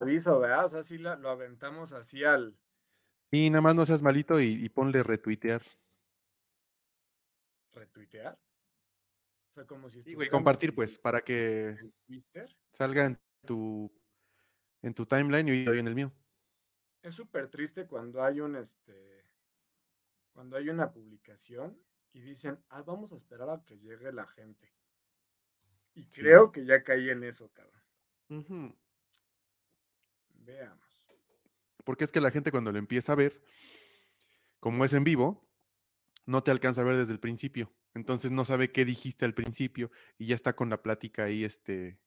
[0.00, 0.64] aviso, ¿verdad?
[0.64, 2.56] O sea, sí lo, lo aventamos así al.
[3.30, 5.62] Sí, nada más no seas malito y, y ponle retuitear.
[7.72, 8.38] retuitear.
[9.50, 11.76] O sea, como si Sí, güey, compartir, en- pues, para que
[12.06, 12.56] Twitter.
[12.72, 13.90] salga en tu,
[14.82, 16.12] en tu timeline y yo en el mío.
[17.02, 19.24] Es súper triste cuando hay un este.
[20.32, 21.76] Cuando hay una publicación
[22.12, 24.72] y dicen, ah, vamos a esperar a que llegue la gente.
[25.94, 26.20] Y Sí.
[26.20, 27.82] creo que ya caí en eso, cabrón.
[28.28, 28.76] Ujú.
[30.48, 31.04] Veamos.
[31.84, 33.44] Porque es que la gente cuando lo empieza a ver,
[34.60, 35.46] como es en vivo,
[36.24, 37.70] no te alcanza a ver desde el principio.
[37.94, 41.98] Entonces no sabe qué dijiste al principio y ya está con la plática ahí, este,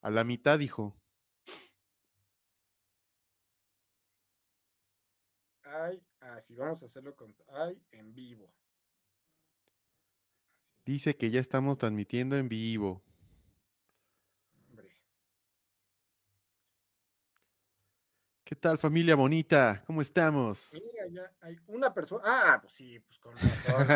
[0.00, 0.96] a la mitad, dijo.
[5.62, 7.36] Ay, así vamos a hacerlo con.
[7.48, 8.50] Ay, en vivo.
[10.86, 13.02] Dice que ya estamos transmitiendo en vivo.
[14.68, 14.90] Hombre.
[18.50, 19.80] ¿Qué tal, familia bonita?
[19.86, 20.72] ¿Cómo estamos?
[20.72, 22.24] Mira, ya hay una persona.
[22.26, 23.86] Ah, pues sí, pues con razón.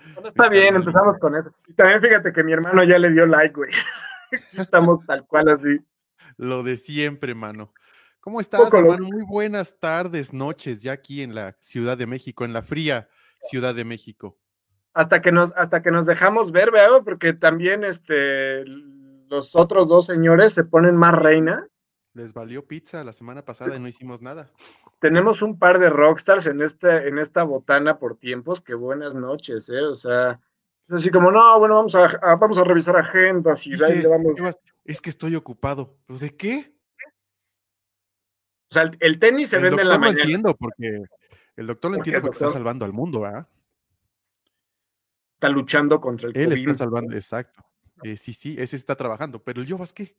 [0.14, 1.54] Bueno, está bien, empezamos con eso.
[1.68, 3.70] Y también fíjate que mi hermano ya le dio like, güey.
[4.58, 5.84] estamos tal cual así.
[6.38, 7.74] Lo de siempre, mano.
[8.20, 9.04] ¿Cómo estás, hermano?
[9.04, 13.10] Muy buenas tardes, noches, ya aquí en la Ciudad de México, en la fría
[13.42, 14.38] Ciudad de México.
[14.94, 17.02] Hasta que nos, hasta que nos dejamos ver, ¿verdad?
[17.04, 21.68] Porque también este, los otros dos señores se ponen más reina.
[22.14, 24.50] Les valió pizza la semana pasada y no hicimos nada.
[25.00, 28.60] Tenemos un par de rockstars en, este, en esta botana por tiempos.
[28.60, 29.80] Que buenas noches, ¿eh?
[29.80, 30.38] O sea,
[30.88, 34.34] es así como, no, bueno, vamos a, a- vamos a revisar agendas y le vamos.
[34.36, 35.96] "Llevas- es que estoy ocupado.
[36.06, 36.74] ¿Pues ¿De qué?
[38.70, 40.20] O sea, el, el tenis se el vende en la lo mañana.
[40.22, 41.02] entiendo porque
[41.56, 43.48] el doctor lo ¿Por qué, entiende porque está salvando al mundo, ¿ah?
[45.34, 46.58] Está luchando contra el Él COVID.
[46.68, 47.64] está salvando, exacto.
[48.02, 50.14] Eh, sí, sí, ese está trabajando, pero el Yovas qué?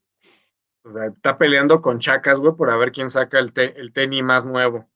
[0.84, 3.94] O sea, está peleando con Chacas, güey, por a ver quién saca el, te- el
[3.94, 4.90] tenis más nuevo.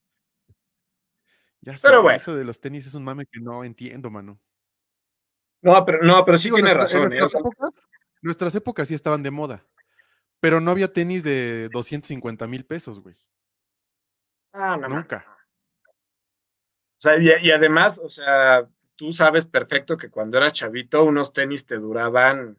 [1.62, 2.18] Ya sé, Pero bueno.
[2.18, 4.40] eso de los tenis es un mame que no entiendo, mano.
[5.62, 7.18] No, pero, no, pero sí Digo, tiene nuestra- razón, ¿eh?
[7.18, 7.88] O nuestras, sea, épocas,
[8.22, 9.66] nuestras épocas sí estaban de moda,
[10.40, 13.16] pero no había tenis de 250 mil pesos, güey.
[14.54, 15.26] ah, no, Nunca.
[15.86, 21.32] O sea, y, y además, o sea, tú sabes perfecto que cuando eras chavito, unos
[21.34, 22.58] tenis te duraban.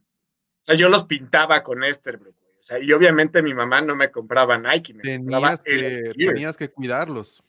[0.62, 2.47] O sea, yo los pintaba con Esterbrook, güey.
[2.68, 7.42] Sea, y obviamente mi mamá no me compraba Nike, me compraba Tenías que, tenías cuidarlos.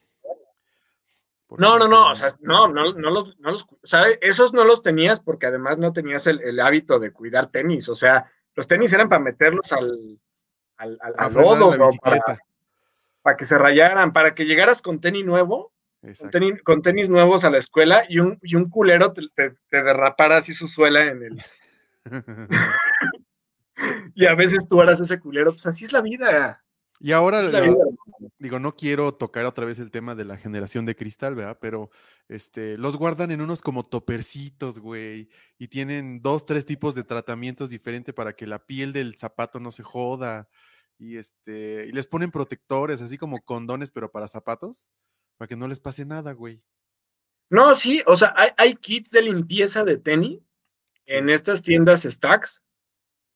[1.57, 4.63] No, no, no, o sea, no, no, no los, no los, o sea, esos no
[4.63, 8.65] los tenías porque además no tenías el, el hábito de cuidar tenis, o sea, los
[8.69, 10.21] tenis eran para meterlos al,
[10.77, 12.39] al, al, a al lodo, para,
[13.21, 16.31] para que se rayaran, para que llegaras con tenis nuevo, con Exacto.
[16.31, 19.83] tenis, con tenis nuevos a la escuela y un, y un culero te, te, te
[19.83, 21.43] derrapara así su suela en el,
[24.15, 26.63] y a veces tú eras ese culero, pues así es la vida,
[27.01, 27.75] y ahora, la vida.
[28.39, 31.57] digo, no quiero tocar otra vez el tema de la generación de cristal, ¿verdad?
[31.61, 31.89] Pero
[32.27, 37.69] este, los guardan en unos como topercitos, güey, y tienen dos, tres tipos de tratamientos
[37.69, 40.49] diferentes para que la piel del zapato no se joda.
[40.97, 44.89] Y este, y les ponen protectores, así como condones, pero para zapatos,
[45.37, 46.61] para que no les pase nada, güey.
[47.49, 50.59] No, sí, o sea, hay, hay kits de limpieza de tenis
[51.05, 52.61] en estas tiendas Stacks,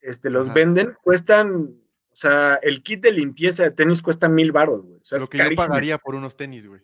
[0.04, 0.54] este, los Ajá.
[0.54, 1.76] venden, cuestan,
[2.12, 5.00] o sea, el kit de limpieza de tenis cuesta mil baros, güey.
[5.00, 6.82] O sea, Lo es que yo pagaría por unos tenis, güey.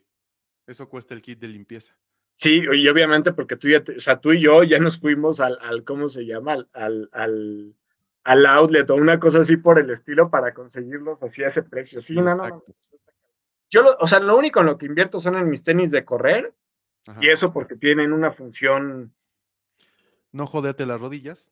[0.66, 1.96] Eso cuesta el kit de limpieza.
[2.36, 5.40] Sí, y obviamente porque tú ya, te- o sea, tú y yo ya nos fuimos
[5.42, 6.54] al, al ¿cómo se llama?
[6.54, 7.76] Al, al, al,
[8.24, 12.00] al outlet o una cosa así por el estilo para conseguirlos así a ese precio.
[12.00, 12.64] Sí, no, no.
[13.70, 16.06] Yo, lo- o sea, lo único en lo que invierto son en mis tenis de
[16.06, 16.54] correr
[17.08, 17.20] Ajá.
[17.22, 19.14] y eso porque tienen una función
[20.32, 21.52] No joderte las rodillas.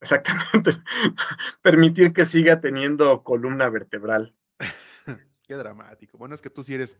[0.00, 0.72] Exactamente.
[1.62, 4.34] Permitir que siga teniendo columna vertebral.
[5.46, 6.18] Qué dramático.
[6.18, 6.96] Bueno, es que tú sí eres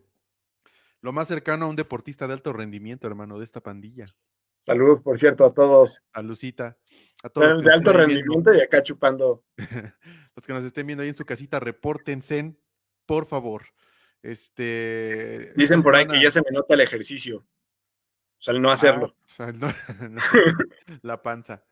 [1.00, 4.06] lo más cercano a un deportista de alto rendimiento, hermano, de esta pandilla.
[4.58, 6.02] Saludos, por cierto, a todos.
[6.12, 6.76] A Lucita,
[7.22, 9.44] a todos los De alto viendo, rendimiento y acá chupando.
[10.36, 12.54] los que nos estén viendo ahí en su casita, repórtense,
[13.06, 13.64] por favor.
[14.22, 15.54] Este.
[15.56, 17.38] Dicen por ahí que ya se me nota el ejercicio.
[17.38, 19.16] O sea, el no hacerlo.
[19.16, 20.20] Ah, o sea, no- no,
[21.02, 21.64] la panza.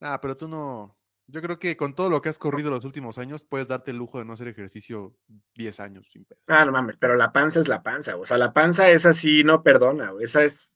[0.00, 0.96] Ah, pero tú no.
[1.26, 3.98] Yo creo que con todo lo que has corrido los últimos años, puedes darte el
[3.98, 5.14] lujo de no hacer ejercicio
[5.54, 6.40] 10 años sin pedo.
[6.48, 8.16] Ah, no mames, pero la panza es la panza.
[8.16, 10.12] O sea, la panza es así, no perdona.
[10.20, 10.72] Esa es.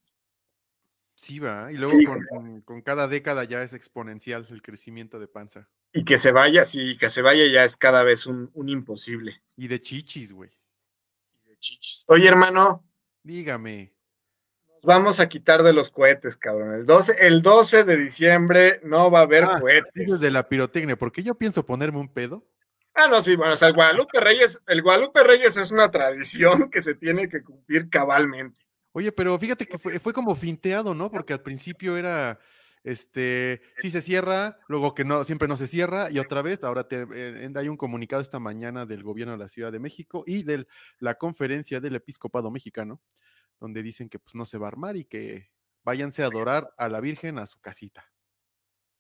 [1.17, 1.73] Sí, va.
[1.73, 5.69] Y luego Sí, con, con- con cada década ya es exponencial el crecimiento de panza.
[5.93, 9.43] Y que se vaya, sí, que se vaya ya es cada vez un, un imposible.
[9.57, 10.51] Y de chichis, güey.
[11.59, 12.05] Chichis.
[12.09, 12.85] Oye, hermano,
[13.23, 13.94] Dígame.
[14.85, 16.75] Vamos a quitar de los cohetes, cabrón.
[16.75, 20.21] El 12, el 12 de diciembre no va a haber Ah, cohetes.
[20.21, 22.47] De la pirotecnia, porque yo pienso ponerme un pedo.
[22.95, 26.71] Ah, no, sí, bueno, o sea, el Guadalupe Reyes, el Guadalupe Reyes es una tradición
[26.71, 28.61] que se tiene que cumplir cabalmente.
[28.93, 31.11] Oye, pero fíjate que fue, fue como finteado, ¿no?
[31.11, 32.39] Porque al principio era,
[32.85, 36.87] este, sí se cierra, luego que no, siempre no se cierra, y otra vez, ahora
[36.87, 40.45] te, eh, hay un comunicado esta mañana del gobierno de la Ciudad de México y
[40.45, 40.67] de
[41.01, 43.01] la conferencia del episcopado mexicano,
[43.61, 45.51] donde dicen que pues no se va a armar y que
[45.83, 48.11] váyanse a adorar a la Virgen a su casita.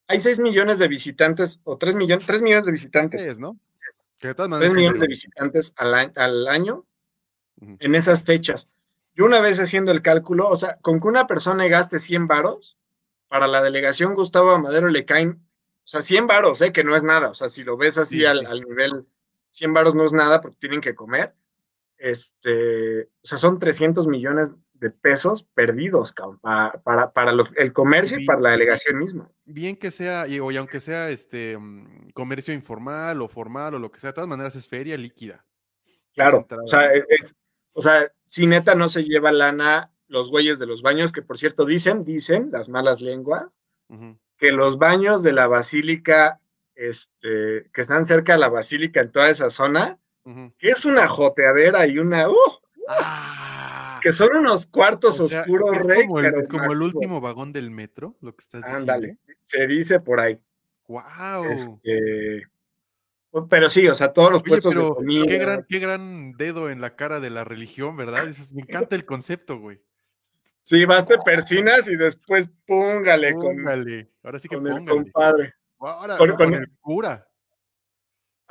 [0.06, 3.24] Hay 6 millones de visitantes, o 3 millones, 3 millones de visitantes.
[3.24, 3.58] Es, ¿no?
[4.18, 6.86] Que de todas maneras 3 millones de visitantes al, al año
[7.60, 7.76] uh -huh.
[7.80, 8.68] en esas fechas.
[9.14, 12.76] Yo una vez haciendo el cálculo, o sea, con que una persona gaste 100 varos,
[13.28, 15.40] para la delegación Gustavo Amadero le caen,
[15.84, 16.72] o sea, 100 varos, ¿eh?
[16.72, 18.46] que no es nada, o sea, si lo ves así sí, al, sí.
[18.46, 19.06] al, nivel,
[19.50, 21.34] 100 varos no es nada porque tienen que comer,
[22.04, 27.72] este, o sea, son 300 millones de pesos perdidos cabrón, para, para, para los, el
[27.72, 29.30] comercio bien, y para la delegación misma.
[29.46, 33.90] Bien que sea, y, y aunque sea este mm, comercio informal o formal o lo
[33.90, 35.46] que sea, de todas maneras es feria líquida.
[36.14, 37.34] Claro, o sea, es,
[37.72, 41.38] o sea, si neta no se lleva lana los güeyes de los baños, que por
[41.38, 43.46] cierto dicen, dicen las malas lenguas,
[43.88, 44.18] uh -huh.
[44.36, 46.38] que los baños de la basílica,
[46.74, 50.54] este, que están cerca de la basílica en toda esa zona, uh -huh.
[50.58, 52.34] que es una joteadera y una, uh,
[52.88, 57.20] ah, que son unos cuartos o sea, oscuros, es como, el, es como el último
[57.20, 58.92] vagón del metro, lo que estás diciendo.
[58.92, 60.38] Ándale, se dice por ahí.
[60.86, 61.44] Wow.
[61.50, 62.46] Este,
[63.48, 65.26] pero sí, o sea, todos los Oye, puestos pero de comida.
[65.26, 68.26] Qué gran, qué gran dedo en la cara de la religión, ¿verdad?
[68.26, 69.80] Dices, me encanta el concepto, güey.
[70.60, 74.06] Sí, vas te persinas y después póngale, póngale.
[74.06, 74.14] con.
[74.22, 74.82] Ahora sí que con póngale.
[74.82, 75.54] el compadre.
[75.78, 77.26] Ahora, con, con el cura.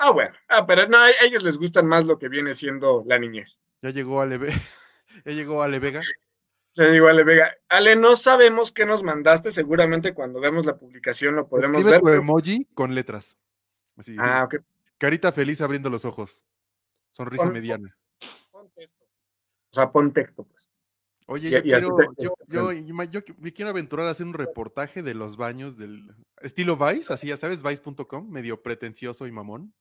[0.06, 0.36] Ah, bueno.
[0.50, 3.58] Ah, pero no, a ellos les gustan más lo que viene siendo la niñez.
[3.82, 4.38] Ya llegó Ale,
[5.26, 6.02] ya llegó Ale Vega.
[6.74, 7.56] Ya llegó Ale Vega.
[7.70, 9.50] Ale, no sabemos qué nos mandaste.
[9.50, 12.16] Seguramente cuando vemos la publicación lo podremos Escribe ver.
[12.18, 13.38] Tu emoji con letras.
[13.96, 14.56] Así, ah, ok.
[14.98, 16.46] Carita feliz abriendo los ojos.
[17.14, 17.98] Sonrisa pon, mediana.
[18.52, 19.06] Pon texto.
[19.06, 20.70] O sea, pon texto, pues.
[21.28, 25.38] Oye, yo, quiero, yo, yo, yo, me quiero aventurar a hacer un reportaje de los
[25.38, 29.74] baños del estilo Vice, así ya sabes, Vice.com, medio pretencioso y mamón.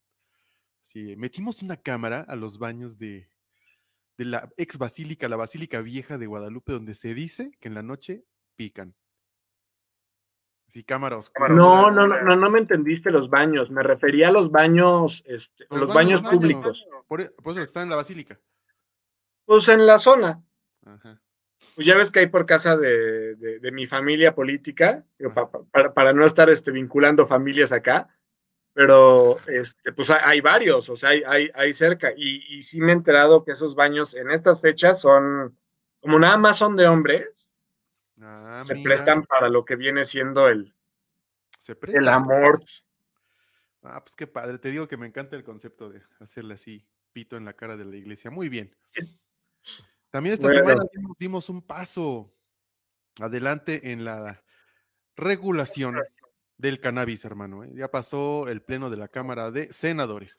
[0.82, 3.28] Sí, metimos una cámara a los baños de,
[4.18, 7.82] de la ex basílica, la basílica vieja de Guadalupe, donde se dice que en la
[7.82, 8.24] noche
[8.56, 8.94] pican.
[10.68, 11.48] Sí, cámara oscura.
[11.48, 13.70] No, no, no, no, no me entendiste los baños.
[13.70, 16.86] Me refería a los baños, este, los, los baños, baños, públicos.
[17.06, 18.40] Por, por, eso están en la basílica.
[19.44, 20.42] Pues en la zona.
[20.84, 21.20] Ajá.
[21.74, 25.04] Pues ya ves que hay por casa de, de, de mi familia política,
[25.34, 28.08] pa, pa, para, para, no estar este, vinculando familias acá,
[28.72, 32.12] pero este, pues hay, hay varios, o sea, hay, hay, hay cerca.
[32.16, 35.56] Y, y, sí me he enterado que esos baños en estas fechas son,
[36.00, 37.42] como nada más son de hombres,
[38.24, 38.84] Ah, se mira.
[38.84, 40.74] prestan para lo que viene siendo el,
[41.58, 42.60] se el amor.
[43.82, 44.58] Ah, pues qué padre.
[44.58, 47.84] Te digo que me encanta el concepto de hacerle así, pito en la cara de
[47.84, 48.30] la iglesia.
[48.30, 48.74] Muy bien.
[50.10, 50.60] También esta bueno.
[50.60, 50.84] semana
[51.18, 52.32] dimos un paso
[53.20, 54.44] adelante en la
[55.16, 55.96] regulación
[56.62, 57.64] del cannabis, hermano.
[57.64, 57.70] ¿eh?
[57.74, 60.38] Ya pasó el pleno de la Cámara de Senadores,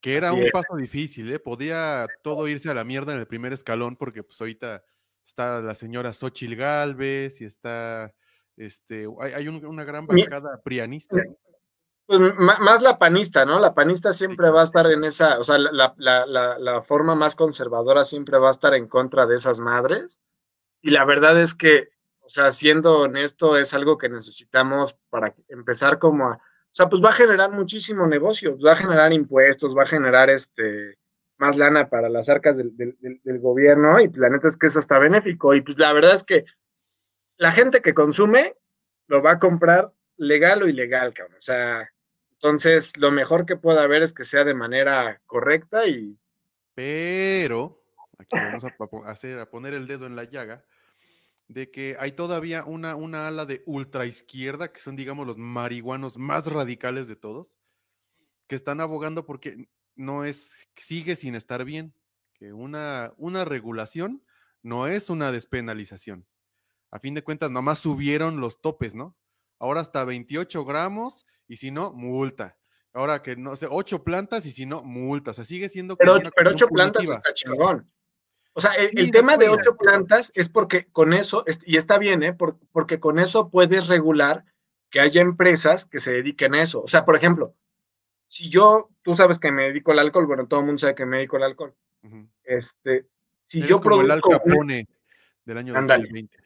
[0.00, 0.52] que era Así un es.
[0.52, 1.38] paso difícil, ¿eh?
[1.38, 4.84] Podía todo irse a la mierda en el primer escalón, porque pues ahorita
[5.24, 8.12] está la señora Xochil Gálvez y está,
[8.56, 11.16] este, hay, hay un, una gran bancada prianista.
[12.06, 13.60] Pues más la panista, ¿no?
[13.60, 17.14] La panista siempre va a estar en esa, o sea, la, la, la, la, forma
[17.14, 20.20] más conservadora siempre va a estar en contra de esas madres.
[20.82, 21.90] Y la verdad es que,
[22.22, 27.02] o sea, siendo honesto, es algo que necesitamos para empezar como a, o sea, pues
[27.02, 30.98] va a generar muchísimo negocio, va a generar impuestos, va a generar este,
[31.36, 34.78] más lana para las arcas del, del, del, gobierno y la neta es que eso
[34.78, 36.44] está benéfico y pues la verdad es que
[37.36, 38.56] la gente que consume
[39.08, 41.36] lo va a comprar legal o ilegal, cabrón.
[41.38, 41.90] O sea,
[42.32, 46.18] entonces lo mejor que pueda haber es que sea de manera correcta y...
[46.74, 47.84] Pero,
[48.18, 50.64] aquí vamos a, hacer, a poner el dedo en la llaga,
[51.52, 56.16] de que hay todavía una, una ala de ultra izquierda, que son, digamos, los marihuanos
[56.18, 57.58] más radicales de todos,
[58.46, 61.94] que están abogando porque no es, sigue sin estar bien,
[62.34, 64.24] que una, una regulación
[64.62, 66.26] no es una despenalización.
[66.90, 69.16] A fin de cuentas, nomás subieron los topes, ¿no?
[69.58, 72.58] Ahora hasta 28 gramos y si no, multa.
[72.92, 75.30] Ahora que no sé, 8 plantas y si no, multa.
[75.30, 75.96] O sea, sigue siendo.
[75.96, 77.90] Pero, pero 8 plantas está chingón.
[78.54, 81.98] O sea, el, sí, el tema de 8 plantas es porque con eso, y está
[81.98, 82.36] bien, ¿eh?
[82.72, 84.44] porque con eso puedes regular
[84.90, 86.82] que haya empresas que se dediquen a eso.
[86.82, 87.54] O sea, por ejemplo,
[88.28, 91.06] si yo, tú sabes que me dedico al alcohol, bueno, todo el mundo sabe que
[91.06, 91.74] me dedico al alcohol.
[92.02, 92.28] Uh -huh.
[92.44, 93.06] Este,
[93.46, 94.32] si Eres yo como produzco.
[94.32, 94.88] El Capone
[95.44, 96.04] del año Andale.
[96.04, 96.38] 2020.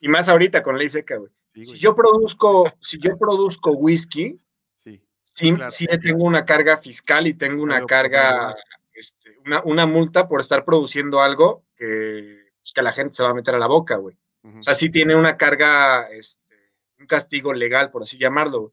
[0.00, 1.32] Y más ahorita con ley seca, güey.
[1.54, 4.38] Sí, si yo produzco, si yo produzco whisky,
[4.76, 5.02] sí.
[5.24, 8.54] sí, sí tengo una carga fiscal y tengo una carga,
[8.98, 13.30] este, una, una, multa por estar produciendo algo que, pues, que la gente se va
[13.30, 14.16] a meter a la boca, güey.
[14.42, 16.54] O sea, sí tiene una carga, este,
[16.98, 18.70] un castigo legal, por así llamarlo.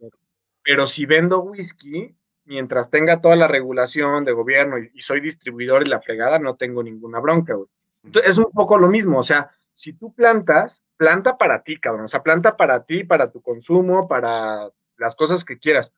[0.63, 2.15] Pero si vendo whisky,
[2.45, 6.81] mientras tenga toda la regulación de gobierno y, soy distribuidor y la fregada, no tengo
[6.81, 7.67] ninguna bronca, güey.
[8.03, 12.05] Entonces, es un poco lo mismo, o sea, si tú plantas, planta para ti, cabrón,
[12.05, 15.91] o sea, planta para ti, para tu consumo, para las cosas que quieras.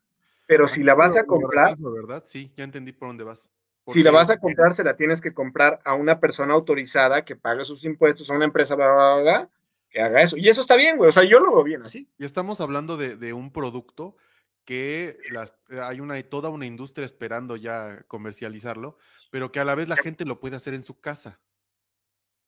[0.47, 2.23] Pero si la vas a comprar, ¿verdad?
[2.25, 3.49] Sí, ya entendí por dónde vas.
[3.87, 7.35] Si la vas a comprar, se la tienes que comprar a una persona autorizada que
[7.35, 8.75] pague sus impuestos, a una empresa,
[9.89, 10.35] que haga eso.
[10.37, 11.09] Y eso está bien, güey.
[11.09, 12.09] O sea, yo lo veo bien así.
[12.17, 14.17] Y estamos hablando de, de un producto
[14.65, 18.97] que las, hay una, toda una industria esperando ya comercializarlo,
[19.31, 21.39] pero que a la vez la gente lo puede hacer en su casa.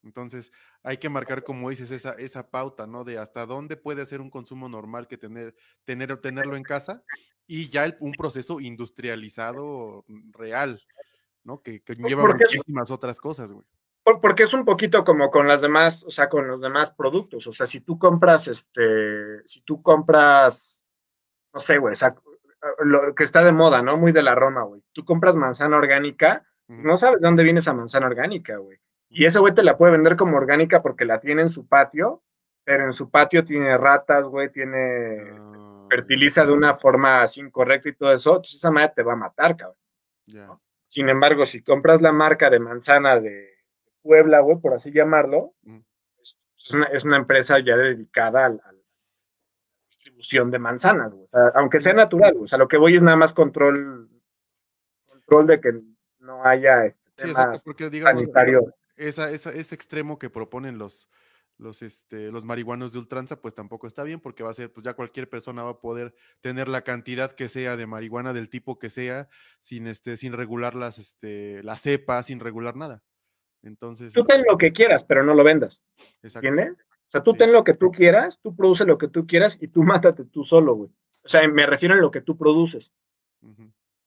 [0.04, 0.52] Entonces,
[0.84, 3.06] hay que marcar, como dices, esa, esa pauta, ¿no?
[3.06, 5.56] De hasta dónde puede ser un consumo normal que tener,
[5.86, 7.04] tener, tenerlo en casa
[7.48, 10.82] y ya un proceso industrializado real,
[11.50, 11.62] ¿no?
[11.62, 13.66] Que, que lleva muchísimas otras cosas, güey.
[14.22, 17.46] Porque es un poquito como con las demás, o sea, con los demás productos.
[17.48, 20.86] O sea, si tú compras, este, si tú compras
[21.54, 22.16] no sé, güey, o sea,
[22.80, 23.98] lo que está de moda, ¿no?
[23.98, 24.82] Muy de la Roma, güey.
[24.92, 28.78] Tú compras manzana orgánica, no sabes de dónde viene esa manzana orgánica, güey.
[29.10, 32.22] Y ese güey te la puede vender como orgánica porque la tiene en su patio,
[32.64, 35.32] pero en su patio tiene ratas, güey, tiene.
[35.36, 38.30] Ah, fertiliza de una forma así incorrecta y todo eso.
[38.32, 40.60] Entonces esa madre te va a matar, cabrón.
[40.90, 43.48] Sin embargo, si compras la marca de manzana de
[44.02, 45.54] Puebla, güey, por así llamarlo,
[46.20, 46.40] es,
[46.74, 48.60] una, es, una, empresa ya dedicada al
[49.86, 53.18] distribución de manzanas, O sea, aunque sea natural, O sea, lo que voy es nada
[53.18, 54.10] más control,
[55.06, 55.80] control de que
[56.20, 58.74] no haya este tema porque, digamos, sanitario.
[58.96, 61.08] Esa, ese extremo que proponen los,
[61.60, 64.86] los, este, los marihuanos de ultranza, pues tampoco está bien, porque va a ser, pues
[64.86, 68.80] ya cualquier persona va a poder tener la cantidad que sea de marihuana del tipo
[68.80, 69.28] que sea,
[69.60, 73.04] sin, este, sin regular las, este, la cepa, sin regular nada.
[73.62, 74.14] Entonces.
[74.14, 75.82] Tú ten lo que quieras, pero no lo vendas.
[76.24, 76.72] ¿Entiendes?
[76.72, 79.68] O sea, tú ten lo que tú quieras, tú produce lo que tú quieras y
[79.68, 80.90] tú mátate tú solo, güey.
[81.24, 82.92] O sea, me refiero a lo que tú produces.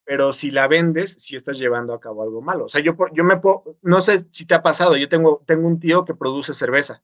[0.04, 2.66] Pero si la vendes, si estás llevando a cabo algo malo.
[2.66, 5.66] O sea, yo, yo me puedo, no sé si te ha pasado, yo tengo, tengo
[5.66, 7.02] un tío que produce cerveza.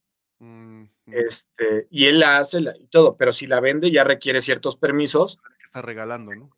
[1.06, 5.40] Este, y él la hace y todo, pero si la vende ya requiere ciertos permisos.
[5.58, 6.50] Que está regalando, ¿no?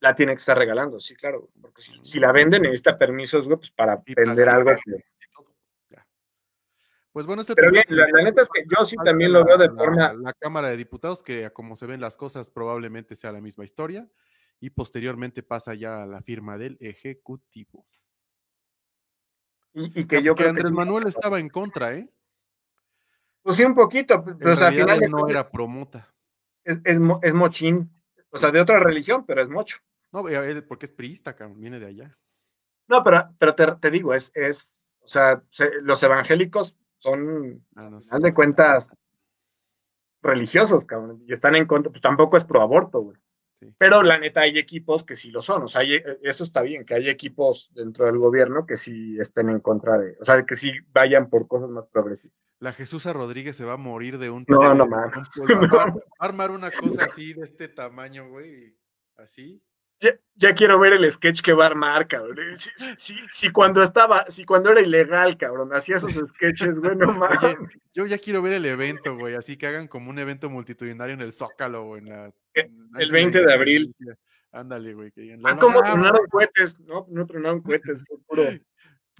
[0.00, 1.50] La tiene que estar regalando, sí, claro.
[1.60, 5.04] Porque si, la venden necesita permisos, güey, pues para vender algo que,
[7.12, 9.68] pues bueno, este Pero bien, la, neta es que yo sí también lo veo de
[9.68, 10.12] forma.
[10.14, 14.08] La, Cámara de Diputados, que como se ven las cosas, probablemente sea la misma historia,
[14.60, 17.84] y posteriormente pasa ya a la firma del Ejecutivo.
[19.72, 22.08] Y, que yo creo Andrés Manuel estaba en contra, ¿eh?
[23.50, 25.00] Pues sí, un poquito, pero al final.
[25.10, 26.08] no era promota.
[26.62, 27.90] Es, es, mochín,
[28.30, 29.78] o sea, de otra religión, pero es mocho.
[30.12, 30.22] No,
[30.68, 32.16] porque es priista, viene de allá.
[32.86, 35.42] No, pero, pero te, te digo, es, es, o sea,
[35.82, 39.10] los evangélicos son, ah, al de cuentas,
[40.22, 43.18] religiosos, cabrón, y están en contra, pues tampoco es pro aborto, güey.
[43.78, 46.84] Pero la neta hay equipos que sí lo son, o sea, eh, eso está bien,
[46.84, 50.54] que hay equipos dentro del gobierno que sí estén en contra de, o sea, que
[50.54, 52.40] sí vayan por cosas más progresivas.
[52.60, 54.44] La Jesús Rodríguez se va a morir de un...
[54.46, 55.10] No, no, man.
[55.74, 58.76] Va a armar una cosa así de este tamaño, güey,
[59.16, 59.62] así,
[60.34, 62.36] ya, quiero ver el sketch que va a armar, cabrón.
[62.96, 67.56] Si, cuando estaba, si cuando era ilegal, cabrón, hacía esos sketches, güey, no mames.
[67.92, 71.20] Yo ya quiero ver el evento, güey, así que hagan como un evento multitudinario en
[71.20, 72.02] el Zócalo, güey.
[72.54, 73.94] Eh, el 20 de abril.
[74.52, 75.12] Ándale, güey.
[75.44, 77.06] ah, como tronaron cohetes, ¿no?
[77.10, 78.44] No tronaron cohetes, puro.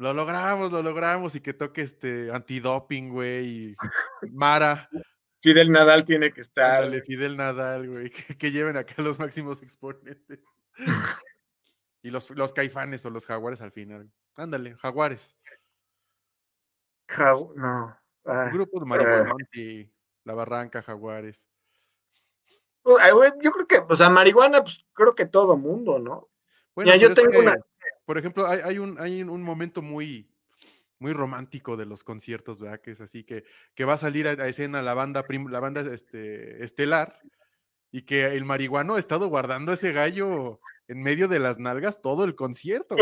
[0.00, 3.76] Lo logramos, lo logramos, y que toque este antidoping, güey, y
[4.32, 4.88] Mara.
[5.42, 6.84] Fidel Nadal tiene que estar.
[6.84, 10.40] Ándale, Fidel Nadal, güey, que lleven acá los máximos exponentes.
[12.02, 14.10] y los, los caifanes o los jaguares al final.
[14.36, 15.36] Ándale, jaguares.
[17.18, 17.94] no.
[18.24, 19.92] Un grupo de marihuana y
[20.24, 21.46] la barranca, jaguares.
[22.86, 26.30] Yo creo que, o sea, marihuana, pues creo que todo mundo, ¿no?
[26.74, 27.54] Bueno, yo tengo una.
[28.10, 30.28] Por ejemplo, hay, hay, un, hay un momento muy,
[30.98, 32.80] muy romántico de los conciertos, ¿verdad?
[32.80, 33.44] Que es así que,
[33.76, 37.20] que va a salir a, escena la banda, la banda este, estelar
[37.92, 42.24] y que el marihuano ha estado guardando ese gallo en medio de las nalgas todo
[42.24, 42.96] el concierto.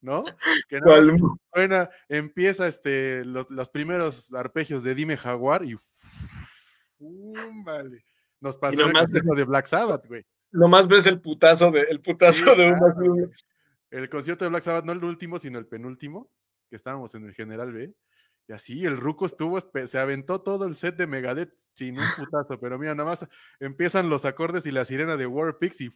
[0.00, 0.24] ¿No?
[0.68, 5.76] Que no suena, empieza este, los, primeros arpegios de Dime Jaguar y
[7.64, 8.04] vale.
[8.40, 10.26] Nos pasó el de Black Sabbath, güey.
[10.50, 12.74] Nomás ves el putazo de, el putazo de
[13.92, 16.30] El concierto de Black Sabbath, no el último, sino el penúltimo,
[16.70, 17.94] que estábamos en el General B.
[18.48, 22.58] Y así el Ruco estuvo, se aventó todo el set de Megadeth sin un putazo,
[22.58, 23.28] pero mira, nada más
[23.60, 25.90] empiezan los acordes y la sirena de Warpix y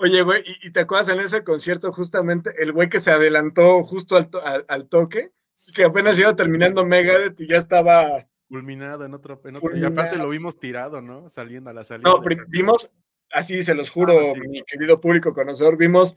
[0.00, 4.16] Oye, güey, ¿y, te acuerdas en ese concierto justamente el güey que se adelantó justo
[4.16, 4.30] al,
[4.68, 5.32] al, toque?
[5.74, 8.26] Que apenas iba terminando Megadeth y ya estaba...
[8.48, 9.76] Culminado en otro, en otro.
[9.76, 11.28] Y aparte lo vimos tirado, ¿no?
[11.28, 12.08] Saliendo a la salida.
[12.08, 12.90] No, vimos,
[13.30, 16.16] así se los juro, ah, mi querido público conocedor, vimos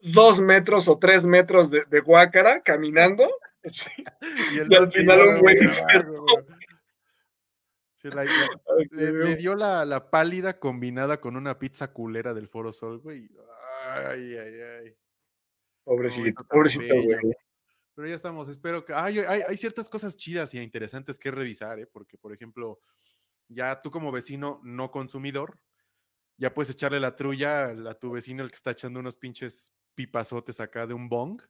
[0.00, 3.28] dos metros o tres metros de, de guácara caminando.
[4.52, 5.56] Y, al final un güey
[8.90, 13.30] le, dio la, la, pálida combinada con una pizza culera del Foro Sol, güey.
[13.88, 14.96] Ay, ay, ay.
[15.84, 17.18] Pobrecito, pobrecito, güey.
[17.94, 18.92] Pero ya estamos, espero que.
[18.94, 21.86] Ay, hay, hay, ciertas cosas chidas y interesantes que revisar, ¿eh?
[21.86, 22.80] Porque, por ejemplo,
[23.48, 25.58] ya tú como vecino no consumidor,
[26.36, 30.60] ya puedes echarle la trulla a, tu vecino, el que está echando unos pinches pipazotes
[30.60, 31.40] acá de un bong.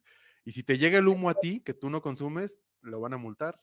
[0.45, 3.19] Y si te llega el humo a ti, que tú no consumes, lo van a
[3.19, 3.61] multar.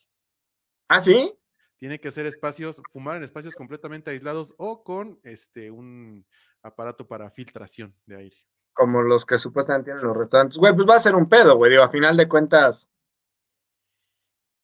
[0.87, 1.33] ¿Ah, sí?
[1.79, 6.25] tiene que ser espacios, fumar en espacios completamente aislados o con este un
[6.61, 8.37] aparato para filtración de aire.
[8.73, 10.57] Como los que supuestamente tienen los restaurantes.
[10.57, 11.71] Güey, pues va a ser un pedo, güey.
[11.71, 12.89] Digo, a final de cuentas.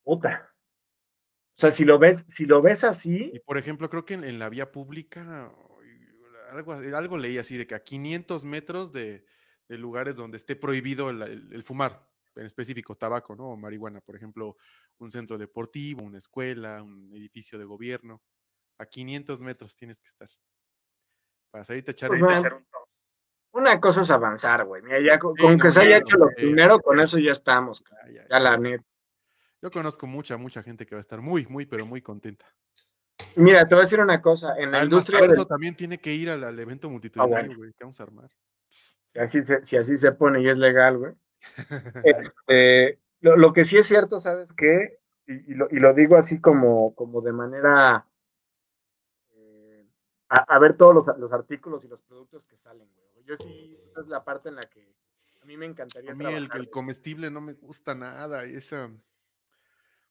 [0.03, 0.53] Puta.
[1.57, 3.31] O sea, si lo ves, si lo ves así.
[3.33, 5.53] Y por ejemplo, creo que en, la vía pública,
[6.55, 9.25] algo, algo leí así de que a 500 metros de,
[9.67, 13.51] lugares donde esté prohibido el fumar, en específico tabaco, ¿no?
[13.51, 14.57] O marihuana, por ejemplo,
[14.99, 18.21] un centro deportivo, una escuela, un edificio de gobierno.
[18.77, 20.27] A 500 metros tienes que estar.
[21.49, 22.21] Para salirte a echar pues
[23.51, 24.81] Una cosa es avanzar, güey.
[24.81, 27.83] Mira, ya con, que se haya hecho lo primero, con eso ya estamos.
[28.29, 28.83] Ya, la neta.
[29.61, 32.45] Yo conozco mucha, mucha gente que va a estar muy, muy, pero muy contenta.
[33.35, 34.55] Mira, te voy a decir una cosa.
[34.57, 35.19] En la industria.
[35.19, 38.29] Eso también tiene que ir al, evento ah, multitudinario, güey, que vamos a armar.
[38.69, 41.13] Si así, se, si así se pone y es legal, güey.
[42.03, 44.99] Este, lo, que sí es cierto, ¿sabes qué?
[45.27, 48.05] Y, lo, digo así como, como de manera
[49.33, 49.85] eh,
[50.29, 53.25] a, ver todos los, artículos y los productos que salen, güey.
[53.25, 54.95] Yo sí, esa es la parte en la que
[55.41, 56.11] a mí me encantaría.
[56.11, 58.91] A mí el, el, comestible no me gusta nada, esa,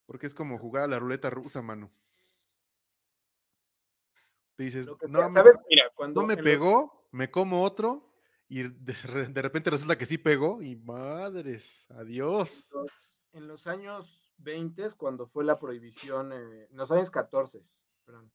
[0.06, 1.92] porque es como jugar a la ruleta rusa, mano.
[4.56, 5.30] Te dices, no,
[6.08, 8.14] no me pegó, me como otro
[8.48, 12.70] y de, repente resulta que sí pegó y madres, adiós.
[13.32, 17.64] En los años 20, cuando fue la prohibición, eh, en los años 14,
[18.04, 18.30] perdón,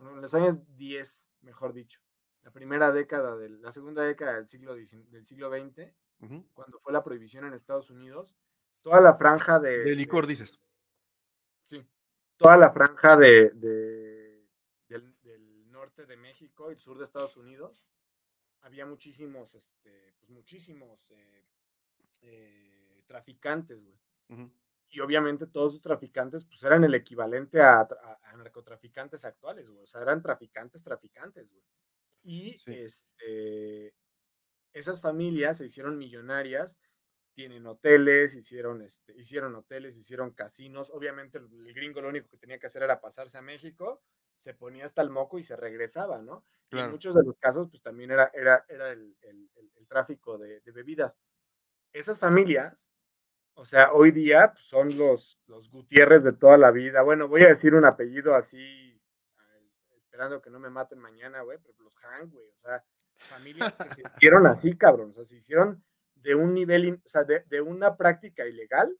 [0.00, 2.00] en los años 10, mejor dicho,
[2.42, 5.92] la primera década, de, la segunda década del siglo, del siglo XX,
[6.52, 8.36] cuando fue la prohibición en Estados Unidos,
[8.82, 9.84] toda la franja de...
[9.84, 10.58] De licor, dices.
[11.62, 11.86] Sí,
[12.36, 13.50] toda la franja de,
[14.88, 17.86] del, del norte de México y el sur de Estados Unidos
[18.62, 21.44] había muchísimos, este, pues muchísimos eh,
[22.22, 24.50] eh, traficantes, güey.
[24.90, 27.86] Y obviamente todos esos traficantes, pues eran el equivalente a,
[28.36, 29.82] narcotraficantes actuales, güey.
[29.82, 31.64] O sea, eran traficantes, traficantes, güey.
[32.22, 33.94] Y este,
[34.72, 36.78] esas familias se hicieron millonarias,
[37.34, 40.90] tienen hoteles, hicieron, este, hicieron hoteles, hicieron casinos.
[40.90, 44.02] Obviamente el, gringo lo único que tenía que hacer era pasarse a México
[44.38, 46.44] se ponía hasta el moco y se regresaba, ¿no?
[46.70, 49.14] en muchos de los casos, pues también era, era, era el,
[49.88, 51.16] tráfico de, bebidas.
[51.94, 52.90] Esas familias,
[53.54, 57.00] o sea, hoy día pues, son los, los Gutiérrez de toda la vida.
[57.00, 59.00] Bueno, voy a decir un apellido así,
[59.96, 62.84] esperando que no me maten mañana, güey, pero los Han, güey, o sea,
[63.16, 65.82] familias que se hicieron así, cabrón, o sea, se hicieron
[66.16, 68.94] de un nivel, o sea, de, de una práctica ilegal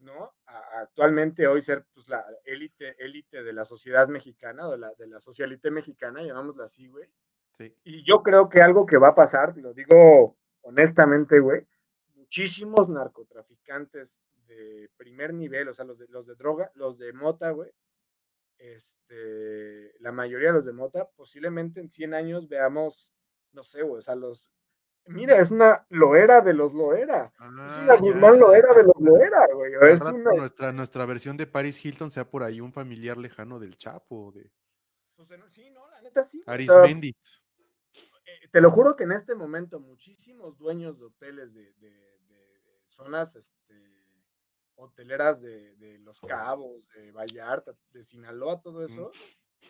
[0.00, 0.32] ¿no?
[0.46, 5.20] actualmente hoy ser pues, la élite, élite de la sociedad mexicana, de la, de la
[5.20, 7.08] socialite mexicana, llamámosla así, güey.
[7.82, 11.66] Y yo creo que algo que va a pasar, lo digo honestamente, güey,
[12.14, 17.50] muchísimos narcotraficantes de primer nivel, o sea, los de, los de droga, los de mota,
[17.50, 17.70] güey,
[18.58, 23.12] este, la mayoría de los de mota, posiblemente en 100 años veamos,
[23.52, 24.50] no sé, güey, o sea, los
[25.08, 27.26] Mira, es una loera de los loera.
[27.26, 29.72] es ah, una Guzmán loera de los loera, güey.
[29.92, 30.32] Es una...
[30.34, 34.32] nuestra, nuestra versión de Paris Hilton sea por ahí un familiar lejano del Chapo.
[34.32, 34.50] De...
[35.16, 36.42] Pues, sí, no, la neta sí.
[36.46, 37.08] Arismendi.
[37.08, 41.74] Eh, te lo juro que en este momento muchísimos dueños de hoteles de,
[42.86, 43.74] zonas este,
[44.74, 49.12] hoteleras de, Los Cabos, de Vallarta, de Sinaloa, todo eso,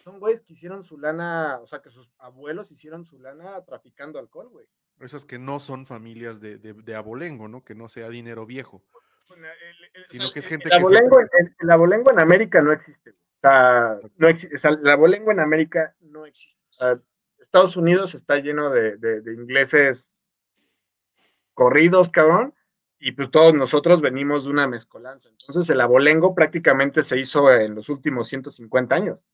[0.02, 4.18] son güeyes que hicieron su lana, o sea, que sus abuelos hicieron su lana traficando
[4.18, 4.66] alcohol, güey.
[5.00, 7.64] Esas que no son familias de, de, abolengo, ¿no?
[7.64, 8.82] Que no sea dinero viejo.
[10.08, 13.10] sino que es gente el abolengo, el, abolengo en América no existe.
[13.10, 16.60] O sea, no existe, el abolengo en América no existe.
[16.70, 17.00] O sea,
[17.38, 20.26] Estados Unidos está lleno de, de, ingleses
[21.54, 22.54] corridos, cabrón,
[22.98, 25.30] y pues todos nosotros venimos de una mezcolanza.
[25.30, 29.24] Entonces el abolengo prácticamente se hizo en los últimos 150 años.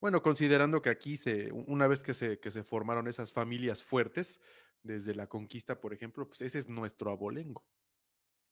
[0.00, 4.40] Bueno, considerando que aquí se, una vez que se, que se formaron esas familias fuertes,
[4.86, 7.64] desde la conquista, por ejemplo, pues ese es nuestro abolengo.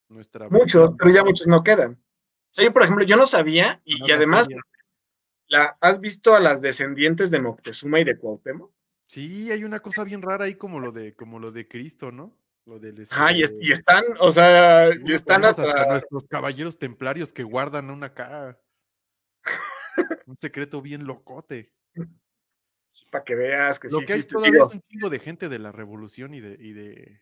[0.08, 1.92] Nuestra Muchos, pero ya muchos no quedan.
[1.92, 4.60] O sea, yo, por ejemplo, yo no sabía, y, No y además, sabía.
[5.46, 8.70] la, ¿has visto a las descendientes de Moctezuma y de Cuauhtémoc?
[9.06, 12.36] Sí, hay una cosa bien rara ahí como lo de, como lo de Cristo, ¿no?
[12.66, 16.78] Lo del Ajá, y, es- y están, o sea, y están tenemos hasta, nuestros caballeros
[16.78, 18.58] templarios que guardan una acá.
[20.26, 21.72] Un secreto bien locote.
[23.10, 24.34] Para que veas que Lo sí que hay existe.
[24.34, 27.20] todavía Digo, es un chingo de gente de la revolución y de, y de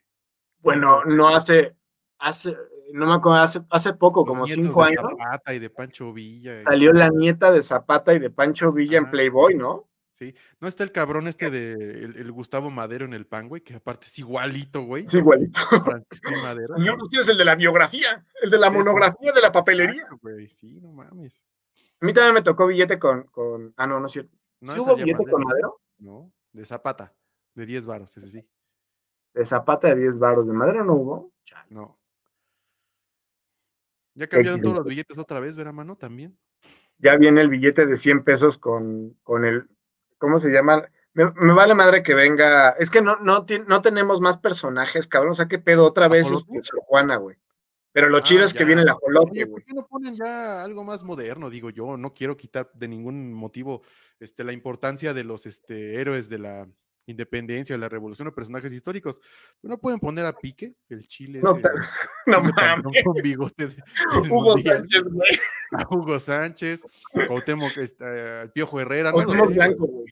[0.61, 1.75] bueno, no hace,
[2.19, 2.57] hace,
[2.93, 6.13] no me acuerdo, hace, hace poco, los como cinco de años, Zapata y de Pancho
[6.13, 6.55] Villa.
[6.55, 9.11] y- salió la nieta de Zapata y de Pancho Villa en.
[9.11, 9.89] Playboy, ¿no?
[10.15, 10.35] Sí.
[10.61, 13.75] No está el cabrón este de el, el Gustavo Madero en el pan, güey, que
[13.75, 15.05] aparte es igualito, güey.
[15.07, 15.59] Es igualito.
[15.85, 16.77] Francisco Madero.
[16.77, 18.79] Señor, usted es el de la biografía, el de la Sí, sí.
[18.79, 20.07] monografía de la papelería.
[20.21, 20.47] Güey.
[20.47, 21.45] Sí, no mames.
[22.01, 24.37] A mí también me tocó billete con, con ah, no, no es cierto.
[24.63, 25.81] No, ¿Sí hubo billete con Madero?
[25.99, 27.13] No, de Zapata,
[27.55, 28.49] de 10 varos, ese sí.
[29.35, 31.33] De Zapata de 10 baros, de Madero no hubo.
[31.45, 31.67] Chale.
[31.71, 31.99] No.
[34.15, 35.97] Ya cambiaron todos los billetes otra vez, ¿verdad, mano?
[35.97, 36.39] También.
[36.99, 39.69] Ya viene el billete de 100 pesos con, con el,
[40.19, 40.87] ¿cómo se llama?
[41.15, 42.71] Me, me vale madre que venga.
[42.71, 45.33] Es que no, no, no tenemos más personajes, cabrón.
[45.33, 46.59] O sea, qué pedo otra vez ¿Ajolote?
[46.59, 47.37] este, Sor Juana, güey.
[47.93, 49.47] Pero lo Ah, chido es que viene Oye, güey.
[49.47, 51.51] ¿por qué no ponen ya algo más moderno?
[51.51, 53.83] Digo yo, no quiero quitar de ningún motivo
[54.19, 56.69] este, la importancia de los este, héroes de la
[57.07, 59.21] independencia, de la revolución o personajes históricos.
[59.61, 61.69] ¿No pueden poner a Pique, el chile No, ese,
[62.27, 63.05] No mames.
[63.05, 63.83] con bigote de-
[64.31, 64.79] Hugo Mundial?
[64.89, 65.31] Sánchez, güey.
[65.73, 66.85] a Hugo Sánchez,
[67.27, 70.07] Cuauhtémoc, este, al Piojo Herrera, no sé, Blanco, güey.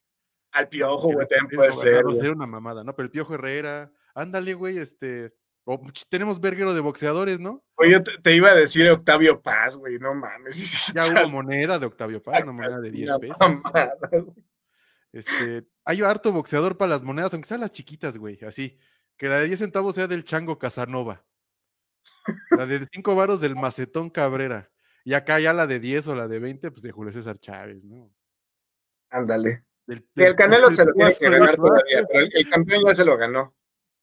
[0.53, 2.05] Al piojo, güey, también puede ser.
[2.05, 2.93] no sería una mamada, ¿no?
[2.97, 5.33] Pero el Piojo Herrera, ándale, güey, este,
[5.75, 7.65] o, tenemos verguero de boxeadores, ¿no?
[7.77, 10.93] Oye, te, te iba a decir Octavio Paz, güey, no mames.
[10.95, 13.39] Ya hubo moneda de Octavio Paz, una moneda de 10 Una pesos.
[13.41, 13.95] mamada.
[15.13, 18.79] Este, hay harto boxeador para las monedas, aunque sean las chiquitas, güey, así.
[19.17, 21.25] Que la de 10 centavos sea del Chango Casanova.
[22.51, 24.71] La de 5 varos del Macetón Cabrera.
[25.05, 27.85] Y acá ya la de 10 o la de 20, pues de Julio César Chávez,
[27.85, 28.11] ¿no?
[29.11, 29.65] Ándale.
[29.87, 32.85] Del, del- el Canelo del se lo tiene que ganar todavía, pero el, el campeón
[32.87, 33.55] ya se lo ganó.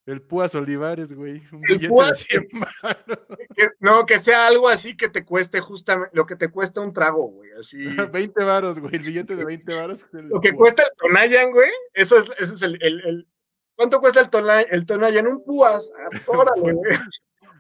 [0.08, 1.44] El Púas Olivares, güey.
[1.52, 3.28] Un El de Púas- 100 varos.
[3.56, 6.94] Que- no, que sea algo así que te cueste justamente lo que te cuesta un
[6.94, 7.52] trago, güey.
[7.52, 7.78] Así.
[8.14, 8.96] 20 varos, güey.
[8.96, 10.08] El billete de 20 varos.
[10.14, 10.74] Lo que Púas.
[10.74, 11.70] cuesta el Tonayan, güey.
[11.94, 13.28] Eso es, eso es el, el- el-
[13.76, 14.66] ¿Cuánto cuesta el Tonayan?
[14.72, 15.92] El Tonayan, un púas.
[16.26, 16.98] Órale, güey.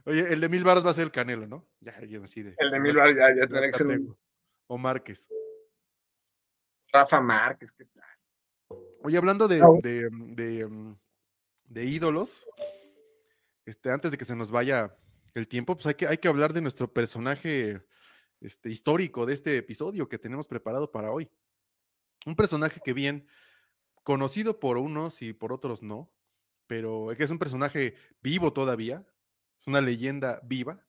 [0.05, 1.67] Oye, el de mil varos va a ser el Canelo, ¿no?
[1.81, 2.55] Ya, ya así de.
[2.57, 4.17] El de mil bar ya, ya tendría que ser un.
[4.67, 5.27] O Márquez.
[6.93, 7.73] Rafa Márquez.
[7.73, 8.03] ¿qué tal?
[9.03, 10.97] Oye, hablando de, de, de, mm,
[11.67, 12.47] de ídolos,
[13.65, 14.95] este, antes de que se nos vaya
[15.33, 17.81] el tiempo, pues hay que, hay que hablar de nuestro personaje
[18.41, 21.29] este, histórico de este episodio que tenemos preparado para hoy.
[22.25, 23.27] Un personaje que bien
[24.03, 26.11] conocido por unos y por otros no,
[26.65, 29.05] pero que es un personaje vivo todavía,
[29.59, 30.85] es una leyenda viva,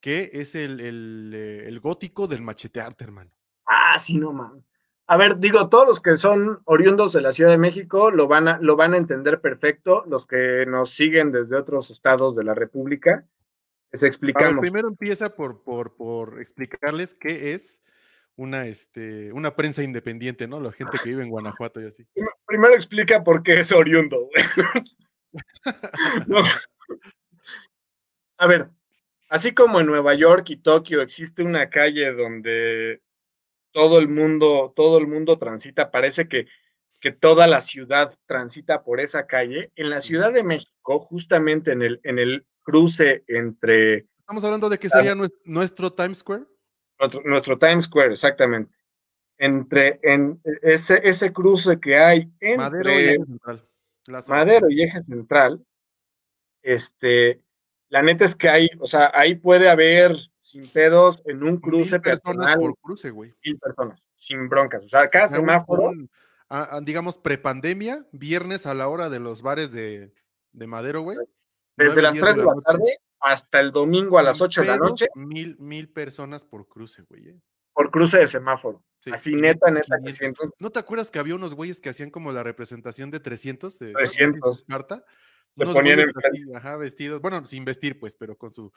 [0.00, 3.32] que es el, el, eh, el gótico del machetearte, hermano.
[3.66, 4.64] Ah, sí, no mames.
[5.08, 8.48] A ver, digo, todos los que son oriundos de la Ciudad de México lo van
[8.48, 10.04] a, lo van a entender perfecto.
[10.08, 13.24] Los que nos siguen desde otros estados de la República,
[13.92, 14.60] les A ver, explicamos.
[14.60, 17.80] primero empieza por, por, por explicarles qué es
[18.34, 20.60] una, este, una prensa independiente, ¿no?
[20.60, 22.04] La gente que vive en Guanajuato y así.
[22.12, 24.28] Prim- Primero explica por qué es oriundo.
[26.26, 26.42] No.
[28.38, 28.68] A ver,
[29.30, 33.02] así como en Nueva York y Tokio existe una calle donde
[33.76, 36.46] todo el mundo, todo el mundo transita, parece que,
[36.98, 39.70] que toda la ciudad transita por esa calle.
[39.76, 44.78] En la Ciudad de México, justamente en el, en el cruce entre Estamos hablando de
[44.78, 46.44] que sería nue- nuestro Times Square.
[46.98, 48.74] nuestro, nuestro Times Square, exactamente,
[49.36, 53.68] entre en ese, ese cruce que hay Madero y entre Eje Central.
[54.28, 55.66] Madero y Eje Central,
[56.62, 57.42] este,
[57.90, 61.92] la neta es que hay, o sea, ahí puede haber sin pedos en un cruce
[61.96, 63.34] Mil personas por cruce, güey.
[63.44, 64.84] mil personas, sin broncas.
[64.84, 66.08] O sea, cada semáforo, un,
[66.48, 70.12] a- a- digamos, prepandemia, viernes a la hora de los bares de,
[70.52, 71.18] de Madero, güey.
[71.76, 74.66] desde las diez 3 de la tarde hasta el domingo a las sin 8 de
[74.68, 77.28] la noche Mil, mil personas por cruce, güey.
[77.30, 77.40] ¿eh?
[77.72, 78.82] por cruce de semáforo.
[79.00, 80.16] Sí, Así 500, neta, neta, que 500.
[80.18, 80.24] sí.
[80.24, 83.82] Entonces, ¿No te acuerdas que había unos güeyes que hacían como la representación de 300?
[83.82, 84.58] eh, 300.
[84.58, 85.04] Esparta?
[85.50, 88.72] Se ponían en así, ajá, vestidos, bueno, sin vestir, pues, pero con su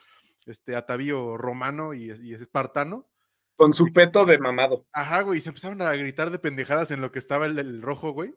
[0.46, 3.08] este atavío romano y, y es espartano.
[3.56, 4.86] con su peto de mamado.
[4.94, 7.82] Ajá, güey, y se empezaron a gritar de pendejadas en lo que estaba el, el
[7.82, 8.34] rojo, güey.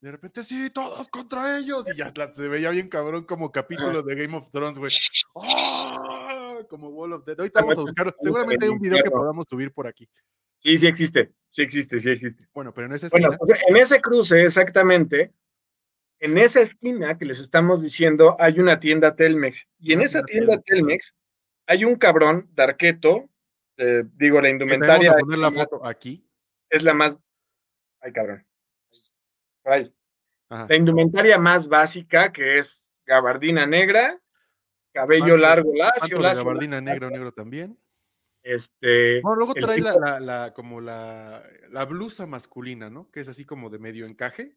[0.00, 1.84] De repente, sí, todos contra ellos.
[1.92, 4.92] Y ya la- se veía bien cabrón como capítulo de Game of Thrones, güey.
[5.34, 6.58] ¡Ah!
[6.68, 7.38] Como Wall of Dead.
[7.38, 8.14] Ahorita vamos a buscar.
[8.20, 10.08] Seguramente hay un video que podamos subir por aquí.
[10.58, 12.46] Sí, sí existe, sí existe, sí existe.
[12.52, 15.32] Bueno, pero en esa Bueno, pues, en ese cruce exactamente
[16.20, 19.66] En esa esquina que les estamos diciendo hay una tienda Telmex.
[19.78, 21.14] Y en Una esa tienda Telmex
[21.66, 23.28] hay un cabrón, Darqueto,
[23.76, 26.26] eh, digo, la te vamos indumentaria a poner la foto aquí.
[26.70, 27.18] es la más.
[28.00, 28.44] Ay, cabrón.
[29.64, 29.94] Ay.
[30.50, 34.18] La indumentaria más básica, que es gabardina negra,
[34.94, 36.42] cabello largo, lacio, de lacio.
[36.44, 37.78] gabardina negro, negro también.
[38.42, 39.20] Este.
[39.20, 43.10] Luego trae la, tipo- la- la- como la, la blusa masculina, ¿no?
[43.10, 44.56] Que es así como de medio encaje.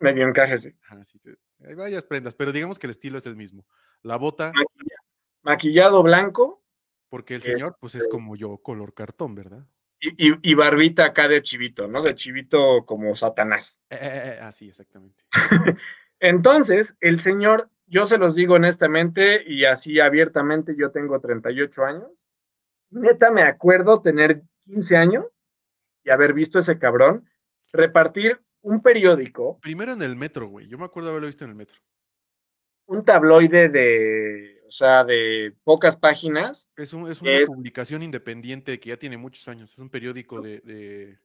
[0.00, 0.74] Medio encaje, sí.
[0.82, 3.66] Ajá, sí, te- hay varias prendas, pero digamos que el estilo es el mismo.
[4.02, 4.96] La bota, Maquilla-
[5.42, 6.64] Maquillado blanco
[7.08, 9.66] porque el Este señor, pues es como yo, color cartón, ¿verdad?
[10.00, 12.02] y, y- y barbita acá de chivito, ¿no?
[12.02, 13.80] De chivito como Satanás.
[13.90, 15.24] Eh, eh, eh, ah, sí, exactamente.
[16.20, 22.08] Entonces, el señor, yo se los digo honestamente y así abiertamente, yo tengo 38 años.
[22.90, 25.24] Neta, me acuerdo tener 15 años
[26.04, 27.28] y haber visto ese cabrón
[27.72, 30.66] repartir un periódico, Primero en el metro, güey.
[30.68, 31.78] Yo me acuerdo haberlo visto en el metro.
[32.86, 38.80] un tabloide de, o sea, de pocas páginas, Es, un- es una Es- publicación independiente
[38.80, 39.72] que ya tiene muchos años.
[39.72, 41.18] Es un periódico de, de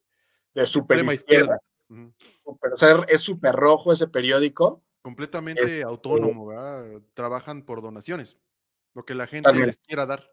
[0.54, 1.58] de super izquierda.
[1.90, 2.14] izquierda.
[2.44, 4.84] O sea, es súper rojo ese periódico.
[5.02, 7.02] Completamente autónomo, ¿verdad?
[7.14, 8.38] Trabajan por donaciones.
[8.94, 10.32] Lo que la gente les quiera dar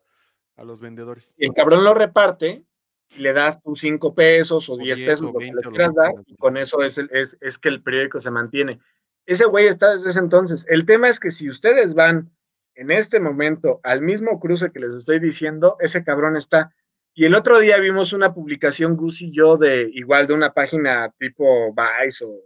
[0.56, 1.34] a los vendedores.
[1.38, 2.66] Y el cabrón lo reparte
[3.16, 5.94] le das tus 5 pesos o O 10 10 pesos, lo que 20 le quieras
[5.94, 8.80] dar, y con eso es, es, es que el periódico se mantiene.
[9.26, 10.66] Ese güey está desde ese entonces.
[10.68, 12.30] El tema es que si ustedes van
[12.74, 16.74] en este momento al mismo cruce que les estoy diciendo, ese cabrón está.
[17.14, 21.12] Y el otro día vimos una publicación, Gus y yo, de igual de una página
[21.18, 22.40] tipo Vice o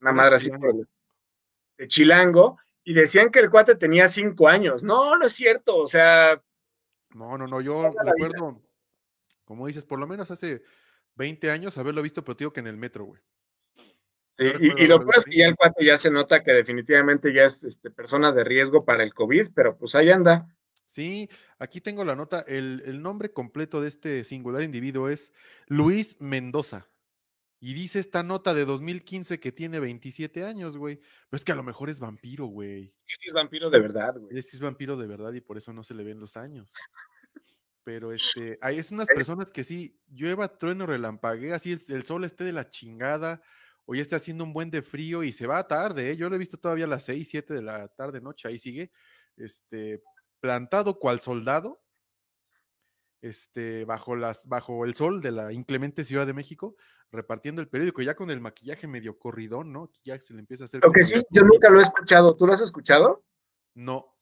[0.00, 0.50] una madre así
[1.78, 4.82] de Chilango, y decían que el cuate tenía cinco años.
[4.82, 5.76] No, no es cierto.
[5.76, 6.40] O sea,
[7.14, 7.60] No, no, no.
[7.60, 8.60] Yo recuerdo,
[9.46, 10.62] como dices, por lo menos hace
[11.14, 13.22] 20 años haberlo visto, pero digo que en el metro, güey.
[14.30, 17.32] Sí, y, y lo peor es que ya el cuate ya se nota que definitivamente
[17.32, 20.46] ya es este, persona de riesgo para el COVID, pero pues ahí anda.
[20.84, 22.44] Sí, aquí tengo la nota.
[22.46, 25.32] El, el nombre completo de este singular individuo es
[25.68, 26.90] Luis Mendoza.
[27.60, 30.96] Y dice esta nota de 2015 que tiene 27 años, güey.
[30.96, 32.92] Pero es que a lo mejor es vampiro, güey.
[33.08, 34.38] Este es vampiro de verdad, güey.
[34.38, 36.74] Este es vampiro de verdad y por eso no se le ven los años.
[37.86, 42.24] Pero este, hay es unas personas que sí, llueva, trueno, relampaguea, así es, el sol
[42.24, 43.40] esté de la chingada,
[43.84, 46.16] o ya esté haciendo un buen de frío y se va tarde, ¿eh?
[46.16, 48.90] Yo lo he visto todavía a las 6, 7 de la tarde, noche, ahí sigue,
[49.36, 50.02] este,
[50.40, 51.80] plantado cual soldado,
[53.22, 56.74] este, bajo las, bajo el sol de la inclemente Ciudad de México,
[57.12, 59.84] repartiendo el periódico, ya con el maquillaje medio corridón, ¿no?
[59.84, 60.82] Aquí Ya se le empieza a hacer.
[60.82, 62.34] Lo que sí, yo nunca lo he escuchado.
[62.34, 63.22] ¿Tú lo has escuchado?
[63.74, 64.15] No.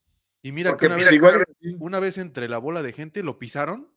[0.45, 1.75] Y mira Porque que una pues, vez, igual sí.
[1.81, 3.91] una vez entre la bola de gente lo pisaron,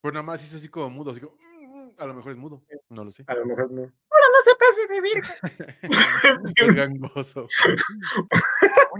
[0.00, 2.38] pues nada más hizo así como mudo, así como, "Mm, mm", a lo mejor es
[2.38, 3.24] mudo, no lo sé.
[3.26, 3.82] a lo mejor no.
[4.10, 5.34] Ahora no se pase de virgen.
[6.54, 7.48] es gangoso.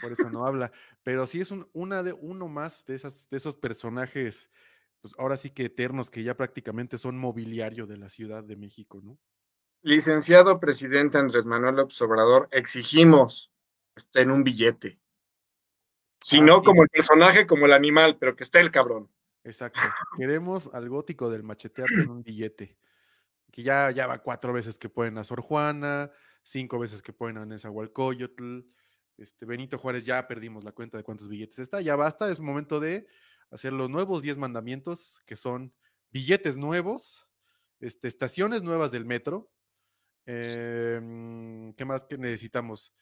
[0.00, 0.70] Por eso no habla.
[1.02, 4.52] Pero sí es un, una de uno más de esas, de esos personajes,
[5.00, 9.00] pues ahora sí que eternos, que ya prácticamente son mobiliario de la Ciudad de México,
[9.02, 9.18] ¿no?
[9.82, 13.50] Licenciado presidente Andrés Manuel López Obrador, exigimos
[13.96, 14.98] esté en un billete.
[16.22, 19.10] Si Ah, como el personaje, como el animal, pero que esté el cabrón.
[19.44, 19.80] Exacto.
[20.16, 22.78] Queremos al gótico del machetearte en un billete.
[23.52, 26.10] Que ya, ya va cuatro veces que ponen a Sor Juana,
[26.42, 28.60] cinco veces que ponen a Nezahualcóyotl.
[29.18, 31.80] Este, Benito Juárez, ya perdimos la cuenta de cuántos billetes está.
[31.80, 33.06] Ya basta, es momento de
[33.50, 35.72] hacer los nuevos 10 mandamientos, que son
[36.10, 37.28] billetes nuevos,
[37.80, 39.50] este, estaciones nuevas del metro.
[40.26, 42.94] em, ¿Qué más que necesitamos?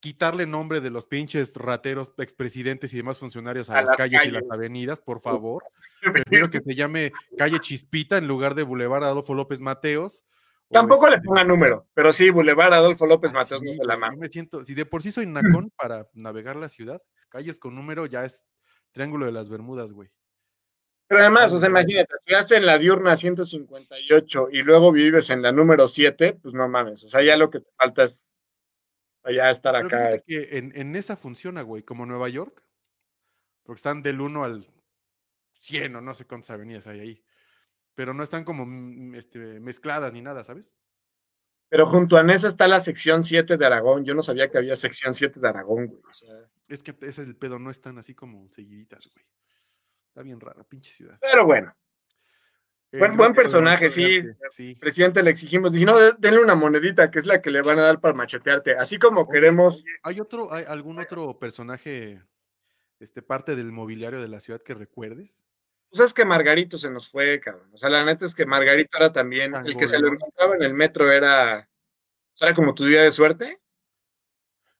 [0.00, 4.20] Quitarle nombre de los pinches rateros, expresidentes y demás funcionarios a, A las, las calles,
[4.26, 5.62] y las avenidas, por favor.
[6.24, 10.24] Prefiero que se llame calle Chispita en lugar de Boulevard Adolfo López Mateos.
[10.70, 13.84] Tampoco le este- ponga número, pero sí, Boulevard Adolfo López Ah, Mateos no sí, se
[13.84, 13.94] la.
[13.94, 15.26] Yo me siento, si de por sí soy
[15.62, 18.46] nacón para navegar la ciudad, calles con número ya es
[18.92, 20.08] Triángulo de las Bermudas, güey.
[21.06, 25.52] Pero además, o sea, imagínate, estás en la diurna 158 y luego vives en la
[25.52, 27.04] número 7, pues no mames.
[27.04, 28.33] O sea, ya lo que te falta es
[29.32, 30.18] ya estar Pero acá.
[30.26, 32.62] que en, en esa funciona, güey, como Nueva York,
[33.62, 34.66] porque están del 1 al
[35.60, 37.24] 100 o no sé cuántas avenidas hay ahí,
[37.94, 40.76] pero no están como mm, este, mezcladas ni nada, ¿sabes?
[41.68, 44.04] Pero junto a esa está la sección 7 de Aragón.
[44.04, 46.02] Yo no sabía que había sección 7 de Aragón, güey.
[46.08, 46.34] O sea,
[46.68, 49.26] Es que ese es el pedo, no están así como seguiditas, güey.
[50.08, 51.18] Está bien rara, pinche ciudad.
[51.20, 51.74] pero bueno,
[52.98, 54.22] Buen- buen del personaje, sí.
[54.50, 54.74] Sí.
[54.76, 57.78] presidente, le exigimos, dije, no, de- denle una monedita, que es la que le van
[57.78, 58.76] a dar para machetearte.
[58.76, 62.22] Así como Oye, queremos, ¿Hay otro, hay algún otro personaje,
[63.00, 65.44] este, parte del mobiliario de la ciudad que recuerdes?
[65.90, 67.68] Pues es que Margarito se nos fue, cabrón.
[67.72, 70.62] O sea, la neta es que Margarito era también, el que se lo encontraba en
[70.62, 71.68] el metro era,
[72.40, 73.60] ¿era como tu día de suerte?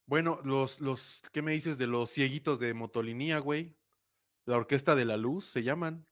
[0.07, 3.77] Bueno, los, los, ¿qué me dices de los cieguitos de motolinía, güey?
[4.45, 6.07] La Orquesta de la Luz se llaman.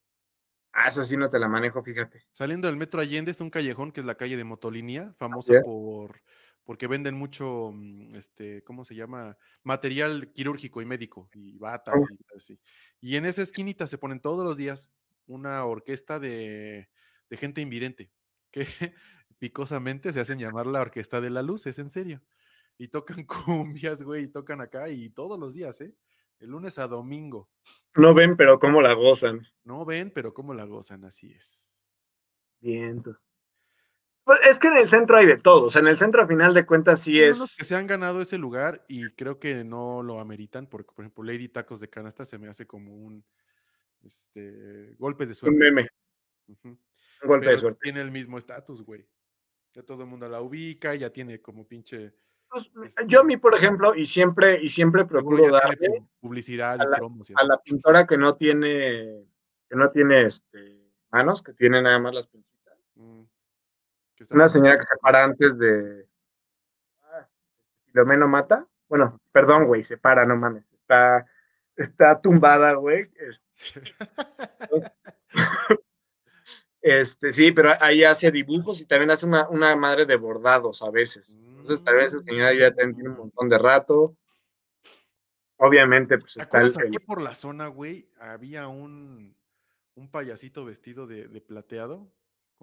[0.73, 2.25] Ah, eso sí no te la manejo, fíjate.
[2.33, 6.23] Saliendo del Metro Allende está un callejón que es la calle de Motolinía, famosa por
[6.65, 9.37] porque venden mucho, mm, este, ¿cómo se llama?
[9.65, 12.07] Material quirúrgico y médico y batas oh.
[12.11, 12.61] y así.
[13.01, 14.93] Y en esa esquinita se ponen todos los días
[15.27, 16.89] una orquesta de,
[17.29, 18.11] de gente invidente
[18.53, 18.67] que
[19.39, 22.23] picosamente se hacen llamar la Orquesta de la Luz, es en serio.
[22.79, 25.95] Y tocan cumbias, güey, y tocan acá y todos los días, ¿eh?
[26.43, 27.49] El lunes a domingo.
[27.95, 29.47] No ven, pero cómo la gozan.
[29.65, 31.97] No ven, pero cómo la gozan, así es.
[32.61, 33.03] Bien,
[34.25, 36.29] pues es que en el centro hay de todo, o sea, en el centro a
[36.29, 37.57] final de cuentas sí es...
[37.59, 41.25] que se han ganado ese lugar y creo que no lo ameritan, porque por ejemplo
[41.25, 43.25] Lady Tacos de Canasta se me hace como un
[44.03, 45.55] este, golpe de suerte.
[45.55, 45.89] Un meme.
[46.63, 46.79] Un
[47.25, 47.81] golpe de suerte.
[47.83, 49.05] Tiene el mismo estatus, güey.
[49.75, 52.15] Ya todo el mundo la ubica, ya tiene como pinche...
[52.53, 56.85] Pues, este yo a mí, por ejemplo, y siempre, y siempre procuro darle publicidad a
[56.85, 59.25] la, a la pintora que no tiene,
[59.71, 62.77] que no tiene este, manos, que tiene nada más las pincitas.
[62.97, 63.23] Mm.
[64.33, 66.07] Una señora que se para antes de
[67.05, 67.27] ah,
[67.87, 68.67] Filomeno Mata.
[68.87, 70.71] Bueno, perdón, güey, se para, no mames.
[70.73, 71.27] Está,
[71.75, 73.11] está tumbada, güey.
[73.17, 73.95] Este,
[76.83, 80.91] este, sí, pero ahí hace dibujos y también hace una, una madre de bordados a
[80.91, 81.35] veces.
[81.63, 84.17] Entonces, tal vez esa señora ya tiene un montón de rato.
[85.59, 89.37] Obviamente, pues está el, aquí por la zona, güey, había un,
[89.95, 92.13] un payasito vestido de, de plateado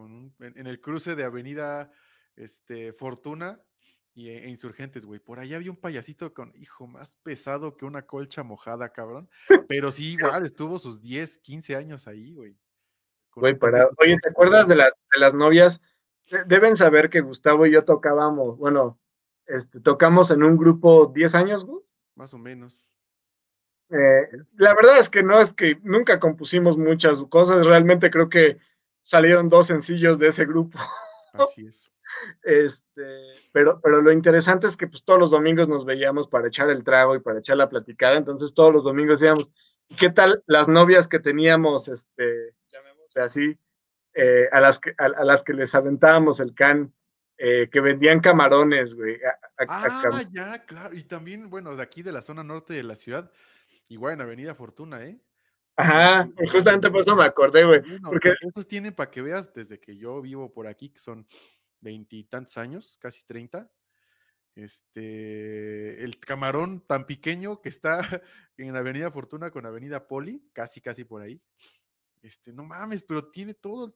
[0.05, 1.91] en, el cruce de Avenida
[2.35, 3.61] este, Fortuna
[4.13, 5.19] y, e, Insurgentes, güey.
[5.19, 9.29] Por ahí había un payasito con, hijo, más pesado que una colcha mojada, cabrón.
[9.67, 12.57] Pero sí, igual estuvo sus 10, 15 años ahí, güey.
[13.35, 13.87] Güey, para...
[13.97, 15.79] Oye, ¿te acuerdas de las, de las novias?
[16.45, 18.99] Deben saber que Gustavo y yo tocábamos, bueno,
[19.45, 21.81] este, tocamos en un grupo 10 años, güey.
[22.15, 22.89] Más o menos.
[23.89, 28.59] Eh, la verdad es que no es que nunca compusimos muchas cosas, realmente creo que
[29.01, 30.79] salieron dos sencillos de ese grupo.
[31.33, 31.89] Así es.
[32.41, 36.71] Este, pero, pero lo interesante es que pues todos los domingos nos veíamos para echar
[36.71, 39.51] el trago y para echar la platicada, entonces todos los domingos íbamos,
[39.95, 43.59] ¿qué tal las novias que teníamos, este, llamémosle así,
[44.21, 46.93] eh, a, las que, a, las que les aventábamos el can,
[47.37, 49.17] eh, que vendían camarones, güey.
[49.67, 53.31] ah, ya, claro, y también, bueno, de aquí de la zona norte de la ciudad,
[53.87, 55.21] igual en Avenida Fortuna, ¿eh?
[55.77, 57.81] Ajá, justamente por eso me acordé, güey.
[58.03, 61.25] porque esos tienen para que veas desde que yo vivo por aquí, que son
[61.79, 63.71] veintitantos años, casi treinta.
[64.55, 67.99] Este, el camarón tan pequeño que está
[68.57, 71.41] en Avenida Fortuna con Avenida Poli, casi, casi por ahí.
[72.21, 73.95] Este, no mames, pero tiene todo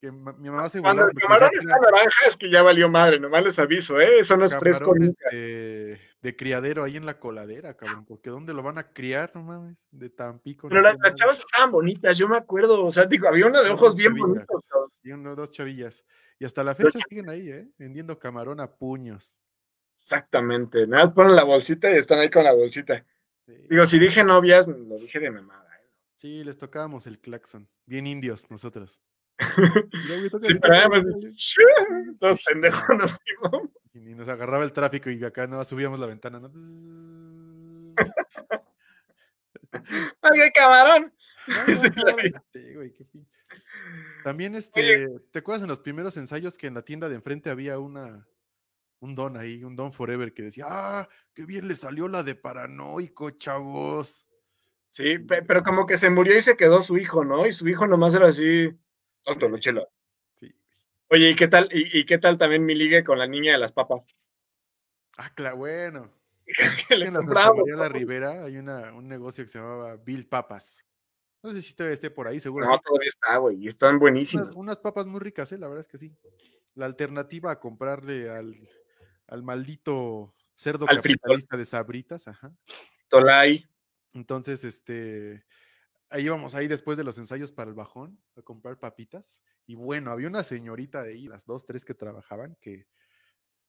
[0.00, 3.44] que mi mamá se Cuando el camarón está naranja es que ya valió madre, nomás
[3.44, 4.18] les aviso, ¿eh?
[4.20, 5.30] Eso no es fresco nunca.
[5.30, 9.42] De, de, criadero ahí en la coladera, cabrón, porque ¿dónde lo van a criar, no
[9.42, 9.82] mames?
[9.90, 10.68] De Tampico.
[10.68, 13.94] Pero las, chavas estaban bonitas, yo me acuerdo, o sea, digo, había una de ojos
[13.94, 14.62] bien bonitos.
[15.02, 16.04] Y uno, dos chavillas.
[16.38, 17.68] Y hasta la fecha siguen ahí, ¿eh?
[17.78, 19.40] Vendiendo camarón a puños.
[19.94, 23.04] Exactamente, nada más ponen la bolsita y están ahí con la bolsita.
[23.46, 25.70] Digo, si dije novias, lo dije de mamada.
[25.76, 25.88] ¿eh?
[26.16, 27.68] Sí, les tocábamos el claxon.
[27.86, 29.02] Bien indios nosotros.
[30.40, 31.04] Sí, pero además,
[32.18, 33.70] todos pendejos nos íbamos.
[33.94, 36.38] Y nos agarraba el tráfico y acá no subíamos la ventana.
[36.40, 36.50] ¿no?
[40.22, 41.12] ¡Ay, camarón!
[44.24, 47.78] También, este, ¿te acuerdas en los primeros ensayos que en la tienda de enfrente había
[47.78, 48.26] una,
[49.00, 52.34] un don ahí, un don forever que decía, ah, qué bien le salió la de
[52.34, 54.26] paranoico, chavos.
[54.88, 57.46] Sí, pero como que se murió y se quedó su hijo, ¿no?
[57.46, 58.76] Y su hijo nomás era así.
[60.40, 60.54] Sí.
[61.10, 61.68] Oye, ¿y qué tal?
[61.72, 64.06] Y, qué tal también mi ligue con la niña de las papas?
[65.18, 66.12] Ah, claro, bueno.
[66.90, 70.78] le en la Rivera hay una, un negocio que se llamaba Bill Papas.
[71.42, 72.66] No sé si todavía esté por ahí, seguro.
[72.66, 74.54] No, todavía está, güey, y están buenísimas.
[74.56, 75.58] Unas, papas muy ricas, ¿eh?
[75.58, 76.12] la verdad es que sí.
[76.74, 78.54] La alternativa a comprarle al,
[79.28, 82.52] al maldito cerdo capitalista de Sabritas, ajá.
[83.08, 83.64] Tolai.
[84.12, 85.44] Entonces, este,
[86.10, 89.42] ahí íbamos ahí después de los ensayos para el bajón a comprar papitas.
[89.66, 92.86] Y bueno, había una señorita de ahí, las dos, tres que trabajaban, que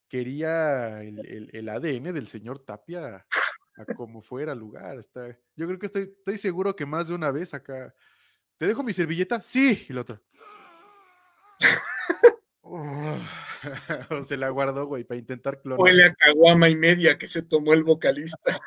[0.08, 3.26] quería el, ADN del señor Tapia
[3.78, 4.98] a como fuera lugar.
[5.00, 7.94] Está, yo creo que estoy, estoy seguro que más de una vez acá.
[8.58, 9.42] ¿Te dejo mi servilleta?
[9.42, 9.86] Sí.
[9.90, 10.22] Y la otra.
[12.62, 15.80] o se la guardó, güey, para intentar clonar.
[15.80, 18.60] Huele a caguama y media que se tomó el vocalista.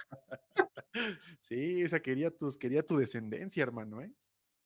[1.51, 4.12] Sí, o sea, quería, tus, quería tu descendencia, hermano, ¿eh?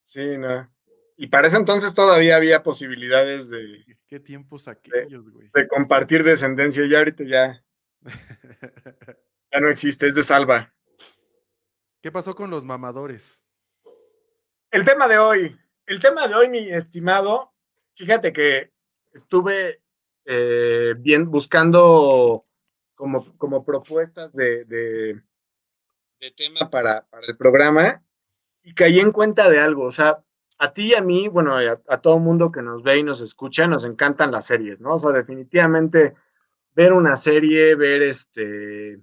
[0.02, 0.70] Sí, no.
[1.16, 3.82] Y para ese entonces todavía había posibilidades de.
[4.06, 5.48] ¿Qué tiempos aquellos, güey?
[5.54, 6.86] De compartir descendencia.
[6.86, 7.64] Ya ahorita ya.
[9.50, 10.74] ya no existe, es de salva.
[12.02, 13.42] ¿Qué pasó con los mamadores?
[14.70, 15.56] El tema de hoy.
[15.86, 17.54] El tema de hoy, mi estimado.
[17.94, 18.74] Fíjate que
[19.14, 19.80] estuve
[20.26, 22.44] eh, bien buscando
[22.94, 25.22] como, como propuestas de, de,
[26.36, 28.02] tema para, para, el programa
[28.62, 29.84] y caí en cuenta de algo.
[29.84, 30.24] O sea,
[30.58, 33.20] a ti y a mí, bueno, a, a todo mundo que nos ve y nos
[33.20, 34.94] escucha, nos encantan las series, ¿no?
[34.94, 36.14] O sea, definitivamente
[36.74, 39.00] ver una serie, ver este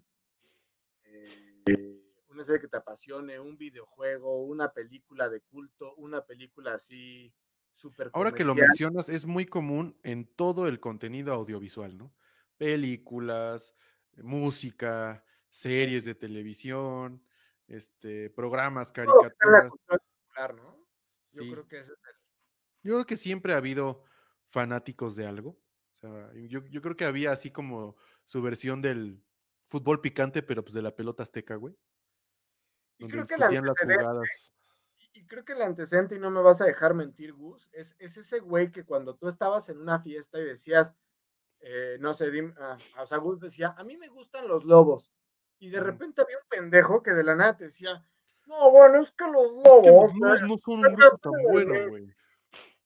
[1.66, 7.34] eh, una serie que te apasione, un videojuego, una película de culto, una película así
[7.76, 8.10] súper.
[8.14, 12.14] Ahora que lo mencionas, es muy común en todo el contenido audiovisual, ¿no?
[12.58, 13.74] Películas,
[14.18, 17.24] música, series de televisión,
[17.68, 19.70] este, programas, caricaturas.
[20.56, 20.88] ¿no?
[21.34, 21.84] Yo creo que
[22.82, 24.04] Yo creo que siempre ha habido
[24.48, 25.60] fanáticos de algo.
[25.94, 29.24] O sea, yo, yo, creo que había así como su versión del
[29.68, 31.78] fútbol picante, pero pues de la pelota azteca, güey.
[32.98, 34.54] Y creo que las jugadas.
[35.14, 38.16] Y creo que el antecedente, y no me vas a dejar mentir, Gus, es, es
[38.16, 40.94] ese güey que cuando tú estabas en una fiesta y decías,
[41.60, 45.12] eh, no sé, ah, o sea, Gus decía, a mí me gustan los lobos.
[45.62, 48.04] Y de repente había un pendejo que de la nada te decía,
[48.48, 50.12] no, bueno, es que los lobos.
[50.16, 52.12] no, son un grupo tan bueno, güey.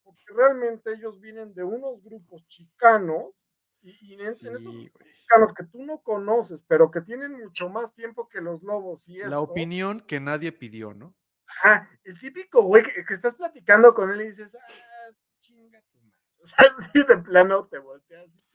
[0.04, 3.50] Porque realmente ellos vienen de unos grupos chicanos
[3.80, 8.42] y, en, esos chicanos que tú no conoces, pero que tienen mucho más tiempo que
[8.42, 9.08] los lobos.
[9.08, 11.14] Y La opinión que nadie pidió, ¿no?
[11.46, 16.20] Ajá, el típico güey que, estás platicando con él y dices, ah, chinga tu madre.
[16.42, 18.45] O sea, así de plano te volteas.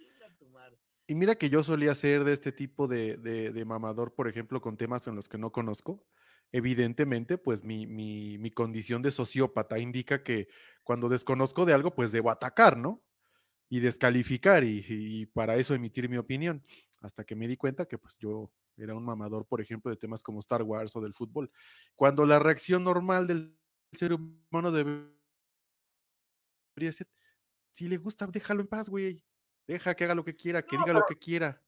[1.12, 4.78] Y mira que yo solía ser de este tipo de, de, mamador, por ejemplo, con
[4.78, 6.06] temas en los que no conozco
[6.54, 10.48] evidentemente, pues mi, mi, mi, condición de sociópata indica que
[10.84, 13.04] cuando desconozco de algo, pues debo atacar, ¿no?
[13.68, 16.64] Y descalificar y, para eso emitir mi opinión,
[17.02, 20.24] hasta que me di cuenta que pues yo era un mamador, por ejemplo, de temas
[20.24, 21.52] como Star Wars o del fútbol.
[21.98, 23.54] Cuando la reacción normal del
[23.92, 25.12] ser humano debería
[26.94, 27.10] ser,
[27.72, 29.22] si le gusta, déjalo en paz, güey.
[29.68, 31.62] Deja que haga lo que quiera, que diga lo que quiera.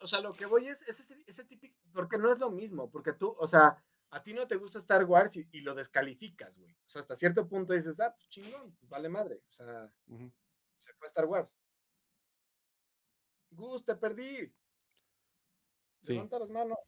[0.00, 3.34] O sea, lo que voy es, ese, típico, porque no es lo mismo, porque tú,
[3.38, 6.72] o sea, a ti no te gusta Star Wars y, lo descalificas, güey.
[6.86, 9.42] O sea, hasta cierto punto dices, ah, pues chingón, pues vale madre.
[9.48, 9.92] O sea,
[10.78, 11.58] se fue Star Wars.
[13.50, 14.52] Gus, te perdí.
[16.02, 16.78] Levanta las manos.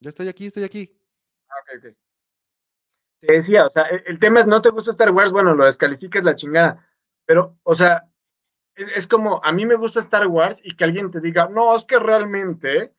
[0.00, 0.96] Ya estoy aquí, estoy aquí.
[1.48, 1.96] Ah, ok, ok.
[3.20, 5.64] Te decía, o sea, el, el tema es no te gusta Star Wars, bueno, lo
[5.64, 6.88] descalificas la chingada.
[7.26, 8.08] Pero, o sea,
[8.74, 11.84] es, como, a mí me gusta Star Wars y que alguien te diga, no, es
[11.84, 12.92] que realmente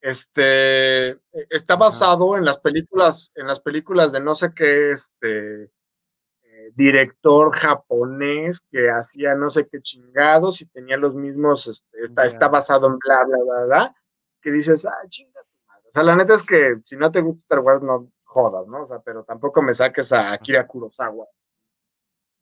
[0.00, 1.18] este,
[1.50, 7.54] está basado en las películas, en las películas de no sé qué, este, eh, director
[7.54, 12.98] japonés que hacía no sé qué chingados y tenía los mismos, este, está, basado en
[12.98, 13.96] bla, bla, bla, bla,
[14.40, 15.88] que dices, ah, chinga tu madre.
[15.88, 18.84] O sea, la neta es que si no te gusta Star Wars, no jodas, ¿no?
[18.84, 21.26] O sea, pero tampoco me saques a Akira Kurosawa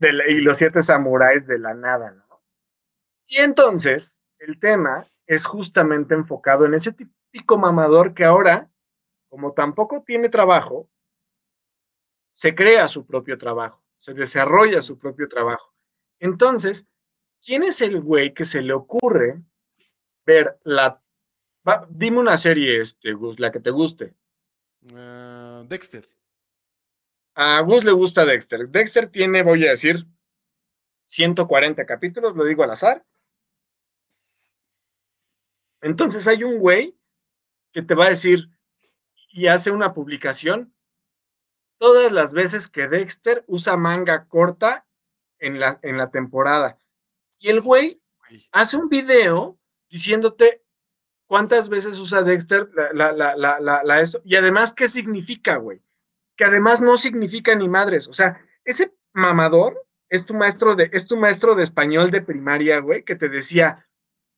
[0.01, 2.43] y los siete samuráis de la nada, ¿no?
[3.27, 8.71] Y entonces, el tema es justamente enfocado en ese típico mamador que ahora,
[9.29, 10.89] como tampoco tiene trabajo,
[12.33, 15.75] se crea su propio trabajo, se desarrolla su propio trabajo.
[16.21, 16.89] Entonces,
[17.45, 19.43] ¿quién es el güey que se le ocurre
[20.25, 21.03] ver la...
[21.89, 24.15] dime una serie, este, la que te guste.
[24.95, 26.09] Ah, Dexter.
[27.37, 28.69] A Gus le gusta Dexter.
[28.69, 30.07] Dexter tiene, voy a decir,
[31.05, 33.05] 140 capítulos, lo digo al azar.
[35.83, 36.99] Entonces hay un güey
[37.73, 38.49] que te va a decir
[39.33, 40.75] y hace una publicación
[41.79, 44.87] todas las veces que Dexter usa manga corta
[45.39, 46.79] en la, en la temporada.
[47.39, 48.01] Y el güey
[48.51, 49.59] hace un video
[49.91, 50.65] diciéndote
[51.27, 53.37] cuántas veces usa Dexter la, la,
[53.85, 55.83] la, esto, y además qué significa, güey.
[56.37, 58.09] Que además no significa ni madres.
[58.09, 62.81] O sea, ese mamador es tu maestro de, es tu maestro de español de primaria,
[62.81, 63.87] güey, que te decía,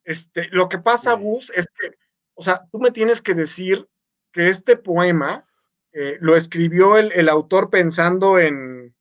[0.04, 1.96] este, lo que pasa, Gus, es que,
[2.34, 3.88] o sea, tú me tienes que decir
[4.32, 5.46] que este poema
[5.92, 8.94] eh, lo escribió el, autor pensando en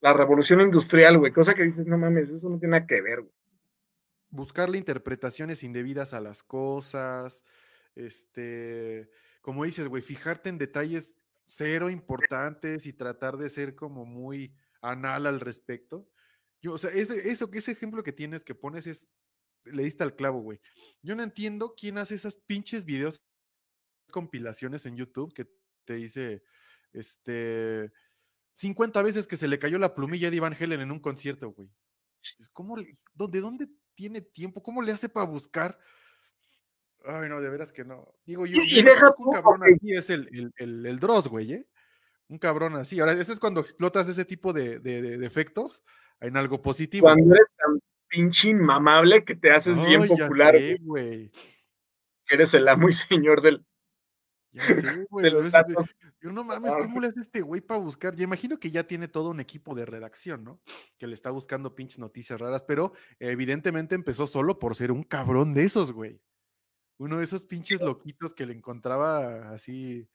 [0.00, 3.20] la revolución industrial, güey, cosa que dices, no mames, eso no tiene nada que ver,
[3.20, 3.32] güey.
[4.30, 7.42] Buscarle interpretaciones indebidas a las cosas,
[7.94, 11.16] este, como dices, güey, fijarte en detalles
[11.48, 16.08] cero importantes y tratar de ser como muy anal al respecto.
[16.60, 19.08] Yo, o sea, ese, eso, ese ejemplo que tienes, que pones es
[19.64, 20.60] le diste al clavo, güey.
[21.02, 23.22] Yo no entiendo quién hace esos pinches videos,
[24.10, 25.46] compilaciones en YouTube que
[25.84, 26.42] te dice,
[26.92, 27.92] este,
[28.54, 31.70] 50 veces que se le cayó la plumilla de Iván Helen en un concierto, güey.
[32.52, 34.62] ¿Cómo ¿De dónde tiene tiempo?
[34.62, 35.78] ¿Cómo le hace para buscar?
[37.04, 38.14] Ay, no, de veras que no.
[38.24, 41.66] Digo yo, y, deja un cabrón aquí es el, el, el, el Dross, güey, ¿eh?
[42.28, 43.00] Un cabrón así.
[43.00, 45.82] Ahora, ese es cuando explotas ese tipo de, de, de, defectos
[46.20, 47.06] en algo positivo.
[47.06, 50.54] Cuando eres tan pinche inmamable que te haces bien popular.
[50.80, 51.30] güey.
[52.28, 53.64] Eres el amo y señor del.
[54.52, 55.30] Ya sé, güey.
[56.20, 58.16] Yo no mames, ¿cómo le hace este güey para buscar?
[58.16, 60.60] Yo imagino que ya tiene todo un equipo de redacción, ¿no?
[60.98, 65.54] Que le está buscando pinches noticias raras, pero evidentemente empezó solo por ser un cabrón
[65.54, 66.20] de esos, güey.
[66.98, 70.08] Uno de esos pinches loquitos que le encontraba así.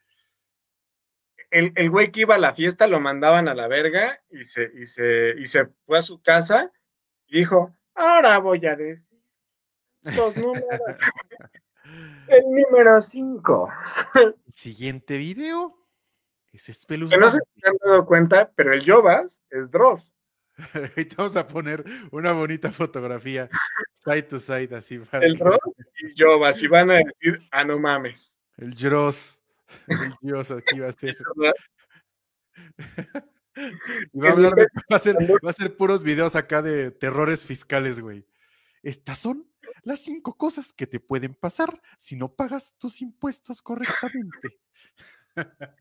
[1.50, 4.70] El, el güey que iba a la fiesta lo mandaban a la verga y se,
[4.74, 6.72] y se, y se fue a su casa
[7.28, 9.20] y dijo, ahora voy a decir
[10.04, 10.66] los números.
[12.28, 13.70] el número 5.
[14.54, 15.78] Siguiente video.
[16.52, 17.26] Es espeluznante.
[17.26, 20.14] no sé si se han dado cuenta, pero el Jovas es Dross.
[20.74, 23.50] Ahorita vamos a poner una bonita fotografía
[23.94, 25.00] side to side así.
[25.00, 25.58] Para el Dross
[26.04, 28.42] y Jovas y van a decir, ah, no mames.
[28.58, 29.42] El Dross.
[29.88, 31.18] El Dios aquí va a ser.
[33.56, 36.90] Y va a, hablar de, va, a ser, va a ser puros videos acá de
[36.90, 38.26] terrores fiscales, güey.
[38.82, 39.48] Estas son
[39.84, 44.60] las cinco cosas que te pueden pasar si no pagas tus impuestos correctamente.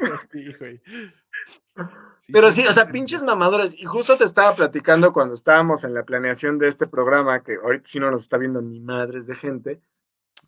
[2.32, 3.76] Pero sí, o sea, pinches mamadores.
[3.76, 7.84] Y justo te estaba platicando cuando estábamos en la planeación de este programa, que ahorita
[7.86, 9.80] sí no nos está viendo ni madres de gente,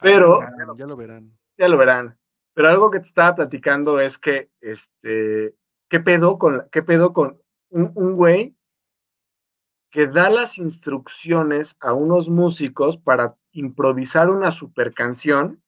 [0.01, 0.41] pero...
[0.77, 1.33] ya lo verán.
[1.57, 2.19] Ya lo verán.
[2.55, 5.55] Pero algo que te estaba platicando es que, este,
[5.89, 7.41] ¿qué pedo con, qué pedo con
[7.71, 8.55] un güey
[9.91, 15.63] que da las instrucciones a unos músicos para improvisar una super canción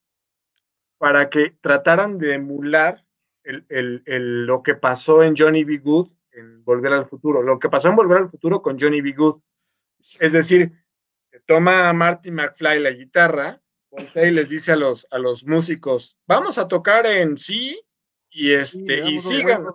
[0.97, 3.04] para que trataran de emular
[3.45, 5.77] lo que pasó en Johnny B.
[5.77, 9.13] Good en Volver al Futuro, lo que pasó en Volver al Futuro con Johnny B.
[9.13, 9.41] Good.
[10.19, 10.71] Es decir,
[11.45, 13.61] toma a Marty McFly la guitarra,
[14.15, 17.81] y les dice a los, a los músicos, vamos a tocar en sí
[18.29, 19.65] y este y sigan.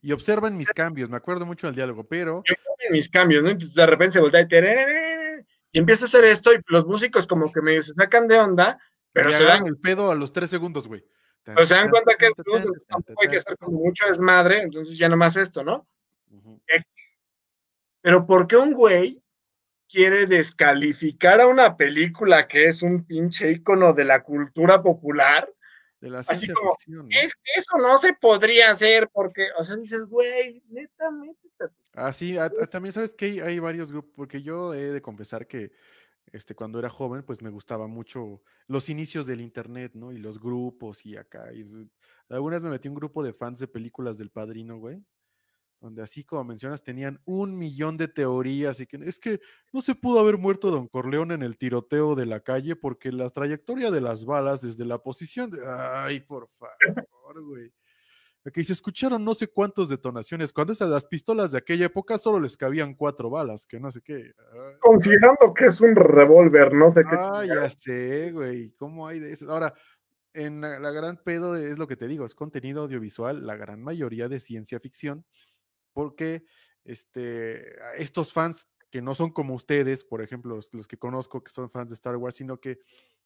[0.00, 2.42] Y, observen mis cambios, me acuerdo mucho del diálogo, pero...
[2.90, 3.50] mis cambios, ¿no?
[3.50, 4.46] Entonces de repente se voltea y,
[5.72, 8.78] y empieza a hacer esto y los músicos como que me se sacan de onda,
[9.12, 11.04] pero se dan el pedo a los tres segundos, güey.
[11.44, 12.30] Pero se dan cuenta que
[12.88, 15.86] tampoco hay que hacer como mucho desmadre, entonces ya nomás esto, ¿no?
[18.00, 19.22] Pero ¿por qué un güey
[19.88, 25.50] quiere descalificar a una película que es un pinche ícono de la cultura popular?
[26.00, 26.74] De la Así como,
[27.10, 31.72] es que eso no se podría hacer porque, o sea, dices, güey, neta, neta.
[31.92, 32.36] Ah, sí,
[32.70, 35.72] también sabes que hay, hay varios grupos, porque yo he de confesar que
[36.32, 40.12] este, cuando era joven, pues me gustaba mucho los inicios del internet, ¿no?
[40.12, 41.52] Y los grupos y acá.
[41.52, 41.64] Y,
[42.28, 45.04] algunas me metí un grupo de fans de películas del padrino, güey.
[45.80, 49.40] Donde así como mencionas, tenían un millón de teorías y que es que
[49.72, 53.28] no se pudo haber muerto Don Corleone en el tiroteo de la calle porque la
[53.28, 55.60] trayectoria de las balas desde la posición de.
[55.66, 57.72] Ay, por favor, güey
[58.52, 62.38] que se escucharon no sé cuántas detonaciones, cuando esas las pistolas de aquella época solo
[62.38, 64.32] les cabían cuatro balas, que no sé qué.
[64.80, 67.16] Considerando que es un revólver, no sé qué.
[67.18, 69.50] Ah, ya sé, güey, ¿cómo hay de eso?
[69.50, 69.72] Ahora,
[70.34, 74.28] en la, gran pedo es lo que te digo, es contenido audiovisual, la gran mayoría
[74.28, 75.24] de ciencia ficción,
[75.92, 76.44] porque
[76.84, 81.70] este, estos fans que no son como ustedes, por ejemplo, los que conozco que son
[81.70, 82.80] fans de Star Wars, sino que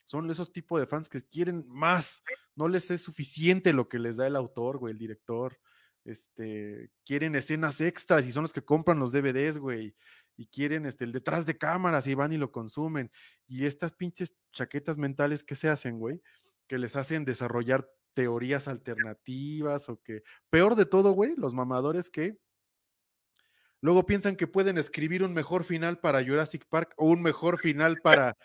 [0.09, 2.23] son esos tipos de fans que quieren más,
[2.57, 5.61] no les es suficiente lo que les da el autor, güey, el director.
[6.03, 9.95] Este, quieren escenas extras y son los que compran los DVDs, güey,
[10.35, 13.11] y quieren este, el detrás de cámaras y van y lo consumen.
[13.47, 16.23] Y estas pinches chaquetas mentales que se hacen, güey,
[16.69, 22.39] que les hacen desarrollar teorías alternativas o que, peor de todo, güey, los mamadores que
[23.83, 27.99] luego piensan que pueden escribir un mejor final para Jurassic Park o un mejor final
[28.03, 28.39] para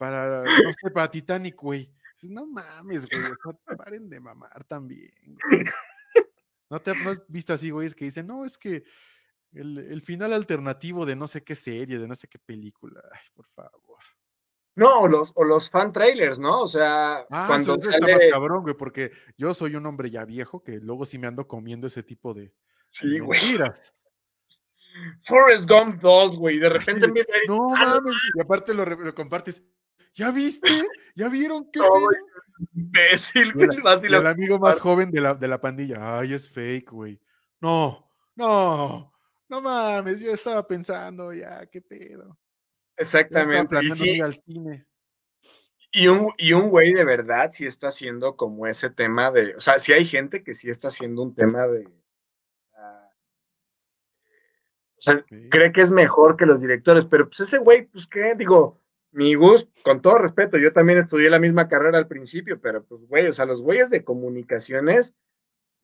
[0.00, 1.92] para, no sé, para Titanic, güey.
[2.22, 3.22] No mames, güey,
[3.76, 5.12] paren de mamar también.
[6.70, 6.98] ¿No te has
[7.28, 7.86] visto así, güey?
[7.86, 8.82] Es que dicen, no, es que
[9.52, 13.02] el, final alternativo de no sé qué serie, de no sé qué película.
[13.12, 13.98] Ay, por favor.
[14.74, 16.62] No, o los, o los fan trailers, ¿no?
[16.62, 20.24] O sea, ah, cuando eso está más cabrón, güey, porque yo soy un hombre ya
[20.24, 22.54] viejo que luego sí me ando comiendo ese tipo de,
[22.88, 23.38] sí, güey.
[25.26, 29.14] Forrest Gump 2, güey, de repente empieza a No ah, mames, y aparte lo, lo
[29.14, 29.62] compartes.
[30.14, 30.70] ¿Ya viste?
[31.14, 31.80] ¿Ya vieron qué?
[32.74, 33.70] imbécil, el,
[34.14, 36.18] el amigo más joven de la, de la pandilla.
[36.18, 37.20] Ay, es fake, güey.
[37.60, 39.12] No, no,
[39.48, 42.38] no mames, yo estaba pensando ya, qué pedo.
[42.96, 43.76] Exactamente.
[43.82, 44.86] Y sí, al cine.
[45.92, 49.60] Y un, y un güey de verdad sí está haciendo como ese tema de, o
[49.60, 51.88] sea, sí hay gente que sí está haciendo un tema de,
[55.00, 58.34] o sea, cree que es mejor que los directores, pero pues ese güey, pues qué,
[58.36, 58.82] digo,
[59.12, 63.02] mi gusto, con todo respeto, yo también estudié la misma carrera al principio, pero pues
[63.06, 65.14] güey, o sea, los güeyes de comunicaciones,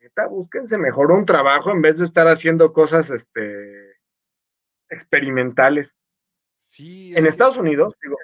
[0.01, 3.97] neta, búsquense mejor un trabajo en vez de estar haciendo cosas, este,
[4.89, 5.97] experimentales.
[6.61, 7.15] Sí.
[7.17, 8.17] En Estados Unidos, digo,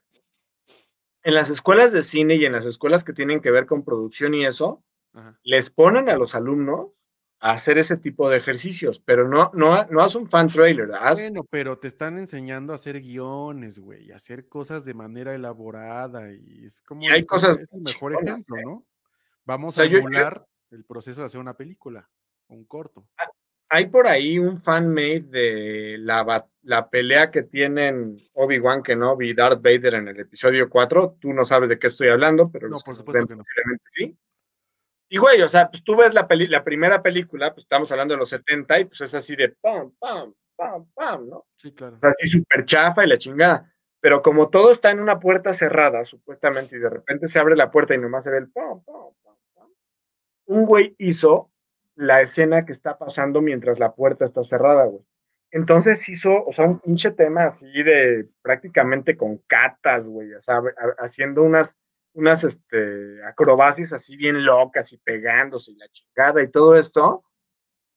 [1.24, 4.34] en las escuelas de cine y en las escuelas que tienen que ver con producción
[4.34, 4.84] y eso,
[5.42, 6.90] les ponen a los alumnos
[7.42, 10.90] hacer ese tipo de ejercicios, pero no, no, no haz un fan trailer.
[11.14, 16.32] Bueno, pero te están enseñando a hacer guiones, güey, a hacer cosas de manera elaborada
[16.32, 18.86] y es como hay cosas es el mejor ejemplo, ¿no?
[19.44, 22.08] Vamos a emular el proceso de hacer una película,
[22.46, 23.08] un corto.
[23.18, 23.28] Ah,
[23.70, 29.60] hay por ahí un fan-made de la, la, pelea que tienen Obi-Wan Kenobi y Darth
[29.60, 31.16] Vader en el episodio 4.
[31.18, 33.44] Tú no sabes de qué estoy hablando, pero no, por supuesto que no.
[33.90, 34.16] sí.
[35.12, 38.18] Y güey, o sea, pues tú ves la, la primera película, pues estamos hablando de
[38.20, 41.44] los 70 y pues es así de pam, pam, pam, pam, ¿no?
[41.54, 41.98] Sí, claro.
[42.00, 43.70] así súper chafa y la chingada.
[44.00, 47.70] Pero como todo está en una puerta cerrada, supuestamente, y de repente se abre la
[47.70, 49.68] puerta y nomás se ve el pam, pam, pam, pam,
[50.46, 51.50] un güey hizo
[51.94, 55.04] la escena que está pasando mientras la puerta está cerrada, güey.
[55.50, 60.62] Entonces hizo, o sea, un pinche tema así de prácticamente con catas, güey, o sea,
[61.00, 61.78] haciendo unas
[62.14, 67.24] unas este, acrobacias así bien locas y pegándose y la chingada y todo esto.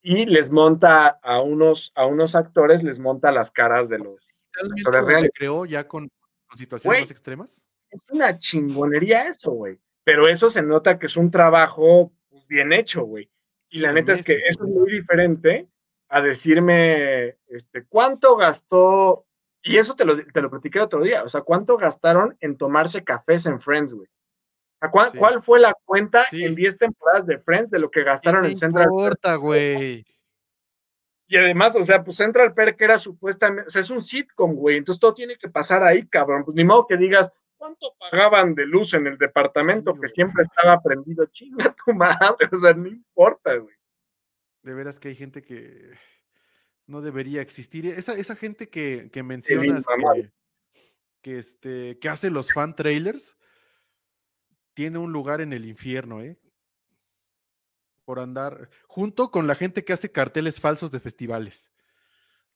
[0.02, 5.06] Y les monta a unos, a unos actores, les monta las caras de los actores
[5.06, 5.32] reales.
[5.34, 6.10] creó ya con,
[6.56, 7.68] situaciones más extremas?
[7.90, 9.80] Es una chingonería eso, güey.
[10.04, 13.30] Pero eso se nota que es un trabajo pues, bien hecho, güey.
[13.70, 15.68] Y la neta es que eso es muy diferente
[16.08, 19.26] a decirme, este, ¿cuánto gastó
[19.66, 21.24] y eso te lo, te lo platiqué otro día.
[21.24, 24.08] O sea, ¿cuánto gastaron en tomarse cafés en Friends, güey?
[24.92, 28.56] ¿Cuál, ¿Cuál, fue la cuenta en 10 temporadas de Friends de lo que gastaron en
[28.56, 28.94] Central Perk?
[28.94, 30.06] importa, güey.
[31.28, 34.78] Y además, o sea, pues Central Perk era supuestamente, o sea, es un sitcom, güey,
[34.78, 36.46] entonces todo tiene que pasar ahí, cabrón.
[36.46, 40.80] Pues ni modo que digas, ¿cuánto pagaban de luz en el departamento que siempre estaba
[40.80, 41.26] prendido?
[41.26, 43.76] Chinga tu madre, o sea, no importa, güey.
[44.62, 45.94] De veras que hay gente que
[46.88, 47.86] no debería existir.
[47.86, 49.86] Esa, esa gente que, que mencionas
[51.22, 53.36] que, este, que hace los fan trailers,
[54.76, 56.38] tiene un lugar en el infierno, ¿eh?
[58.04, 61.72] Por andar, junto con la gente que hace carteles falsos de festivales.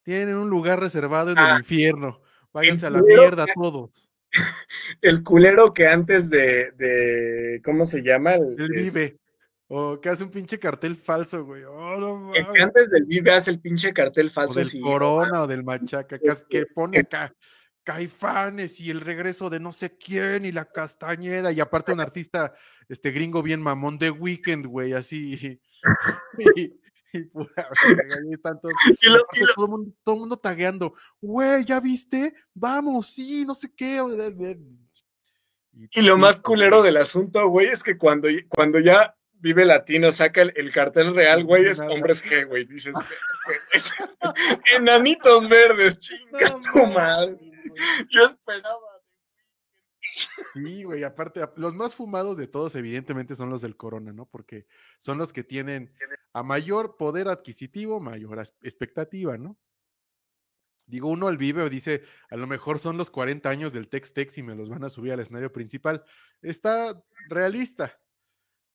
[0.04, 2.22] Tienen un lugar reservado en el ah, infierno.
[2.54, 4.10] Váyanse a la mierda todos.
[5.02, 8.36] El culero que antes de, de ¿cómo se llama?
[8.36, 9.18] El, vive.
[9.72, 11.64] O que hace un pinche cartel falso, güey.
[11.64, 14.60] Oh, que antes del Vive hace el pinche cartel falso.
[14.60, 17.32] O del Corona o del Machaca, que, que pone acá
[17.84, 21.52] Caifanes y el regreso de no sé quién y la Castañeda.
[21.52, 22.54] Y aparte un artista
[22.88, 25.62] este gringo bien mamón de Weekend, güey, así.
[27.12, 27.50] Y, y, pura,
[27.88, 28.34] y,
[29.02, 29.20] y, lo,
[29.56, 32.34] todo, el mundo, todo mundo tagueando, güey, ¿ya viste?
[32.54, 34.00] Vamos, sí, no sé qué.
[35.74, 40.42] Y, lo más culero del asunto, güey, es que cuando, cuando ya Vive Latino saca
[40.42, 42.66] el, cartel real, güey, es hombres G, güey.
[42.66, 42.94] Dices,
[44.78, 47.38] enanitos verdes, chinga tu madre.
[48.10, 48.80] Yo esperaba.
[50.54, 54.26] Sí, güey, aparte, los más fumados de todos, evidentemente, son los del Corona, ¿no?
[54.26, 54.66] Porque
[54.98, 55.94] son los que tienen
[56.34, 59.58] a mayor poder adquisitivo, mayor expectativa, ¿no?
[60.86, 64.44] Digo, uno al vive dice, a lo mejor son los 40 años del Tex-Tex y
[64.44, 66.04] me los van a subir al escenario principal.
[66.42, 68.00] Está realista,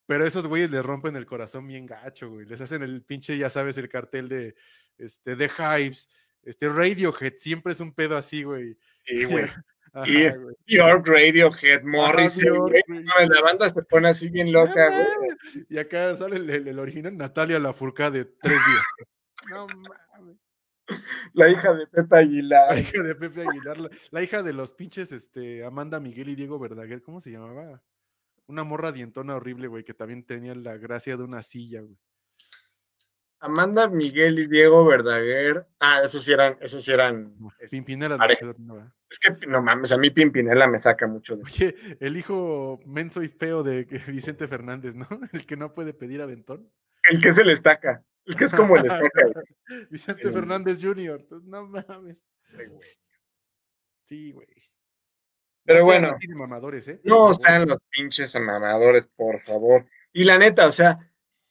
[0.07, 2.47] pero esos güeyes les rompen el corazón bien gacho, güey.
[2.47, 4.55] Les hacen el pinche, ya sabes, el cartel de,
[4.99, 6.09] este, de Hives.
[6.43, 8.77] Este Radiohead siempre es un pedo así, güey.
[9.07, 9.47] Sí, güey.
[10.67, 15.65] y York Radiohead, Morris, la banda se pone así bien loca, güey.
[15.71, 19.09] Y acá sale el, original Natalia Lafurca de tres días.
[19.51, 20.37] no mames.
[21.33, 22.73] La hija de Pepe Aguilar.
[22.73, 26.35] La hija de Pepe Aguilar, la, la, hija de los pinches este, Amanda Miguel y
[26.35, 27.83] Diego Verdaguer, ¿cómo se llamaba?
[28.47, 31.99] Una morra dientona horrible, güey, que también tenía la gracia de una silla, güey.
[33.45, 35.67] Amanda, Miguel y Diego Verdaguer.
[35.79, 37.37] Ah, esos sí eran, esos sí eran.
[37.61, 38.17] Este, Pimpinela.
[39.11, 41.43] Es que no mames, a mí Pimpinela me saca mucho de.
[41.43, 45.07] Oye, el hijo menso y feo de Vicente Fernández, ¿no?
[45.33, 46.73] El que no puede pedir aventón.
[47.11, 48.03] El que se le estaca.
[48.25, 49.11] El que es como el estaca.
[49.91, 51.27] Vicente Fernández Jr.
[51.43, 52.17] No mames.
[54.05, 54.49] Sí, güey.
[55.65, 56.17] Pero bueno.
[56.89, 57.01] ¿eh?
[57.05, 59.87] No sean los pinches mamadores, por favor.
[60.13, 61.11] Y la neta, o sea,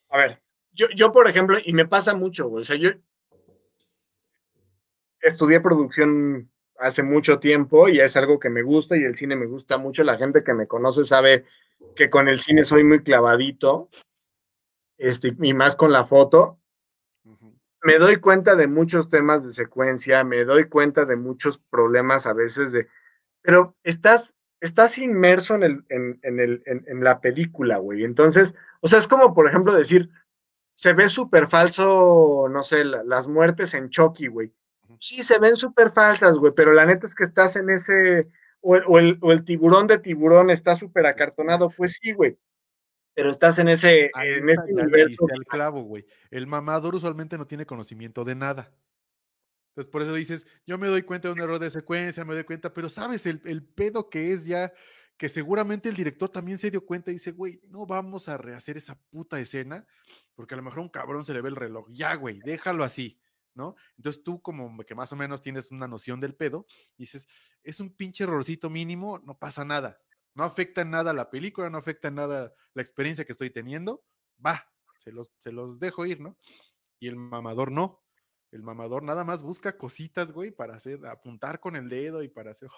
[0.09, 0.41] a ver,
[0.71, 2.91] yo, yo por ejemplo, y me pasa mucho, güey, o sea, yo
[5.19, 9.45] estudié producción hace mucho tiempo y es algo que me gusta y el cine me
[9.45, 10.03] gusta mucho.
[10.03, 11.45] La gente que me conoce sabe
[11.95, 13.89] que con el cine soy muy clavadito,
[14.97, 16.59] este, y más con la foto.
[17.81, 22.31] Me doy cuenta de muchos temas de secuencia, me doy cuenta de muchos problemas a
[22.31, 22.87] veces de,
[23.43, 28.03] pero estás, estás inmerso en, el, en, en, el, en, la película, güey.
[28.03, 30.09] Entonces, o sea, es como, por ejemplo, decir,
[30.73, 34.51] se ve súper falso, no sé, las muertes en Chucky, güey.
[34.99, 38.29] Sí, se ven súper falsas, güey, pero la neta es que estás en ese,
[38.61, 42.37] o el, o el, tiburón de tiburón está súper acartonado, pues sí, güey.
[43.13, 45.27] Pero estás en ese, en ese universo.
[45.29, 46.05] El clavo, güey.
[46.31, 48.71] El mamador usualmente no tiene conocimiento de nada.
[49.75, 52.43] Entonces, por eso dices, yo me doy cuenta de un error de secuencia, me doy
[52.43, 54.71] cuenta, pero sabes el, el pedo que es ya,
[55.17, 58.77] que seguramente el director también se dio cuenta y dice, güey, no vamos a rehacer
[58.77, 59.87] esa puta escena,
[60.35, 61.87] porque a lo mejor un cabrón se le ve el reloj.
[61.91, 63.19] Ya, güey, déjalo así.
[63.55, 63.75] ¿no?
[63.97, 66.65] Entonces tú como que más o menos tienes una noción del pedo,
[66.97, 67.27] dices,
[67.63, 70.01] es un pinche errorcito mínimo, no pasa nada,
[70.33, 74.03] no afecta nada la película, no afecta nada la experiencia que estoy teniendo,
[74.43, 74.67] va,
[74.97, 76.37] se los, se los dejo ir, ¿no?
[76.99, 78.02] Y el mamador no.
[78.53, 82.51] El mamador nada más busca cositas, güey, para hacer, apuntar con el dedo y para
[82.51, 82.69] hacer,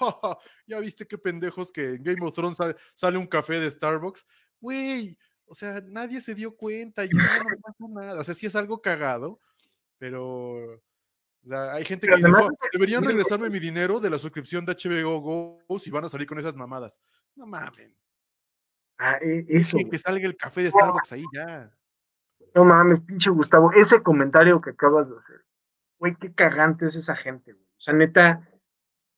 [0.66, 4.26] ya viste qué pendejos que en Game of Thrones sale, sale un café de Starbucks,
[4.62, 8.56] güey, o sea, nadie se dio cuenta, ya no pasa nada, o sea, si es
[8.56, 9.42] algo cagado,
[9.98, 10.82] pero
[11.52, 12.30] hay gente que dice,
[12.72, 16.40] deberían regresarme mi dinero de la suscripción de HBO Go si van a salir con
[16.40, 17.02] esas mamadas.
[17.36, 17.92] No mames.
[18.98, 19.78] Ah, e, eso.
[19.92, 21.70] Que salga el café de Starbucks ahí ya.
[22.56, 25.46] No mames, pinche Gustavo, ese comentario que acabas de hacer.
[26.00, 27.66] Güey, qué cagante es esa gente, güey.
[27.66, 28.50] O sea, neta,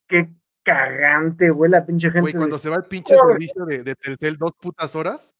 [0.07, 0.29] qué
[0.63, 2.21] cagante, güey, la pinche gente.
[2.21, 5.35] Güey, cuando se va el pinche servicio de, de Telcel dos putas horas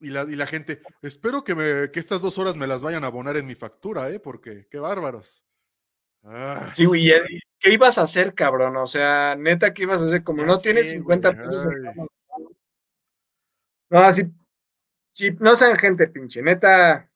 [0.00, 3.04] y la, y la gente, espero que, me, que estas dos horas me las vayan
[3.04, 4.18] a abonar en mi factura, ¿eh?
[4.18, 5.46] Porque qué bárbaros.
[6.22, 6.70] Ah.
[6.72, 7.10] Sí, güey,
[7.58, 8.76] ¿qué ibas a hacer, cabrón?
[8.78, 10.24] O sea, neta, ¿qué ibas a hacer?
[10.24, 11.66] Como no tienes 50 pesos.
[13.90, 14.22] No, sí,
[15.12, 17.09] sí, no sean gente pinche, neta.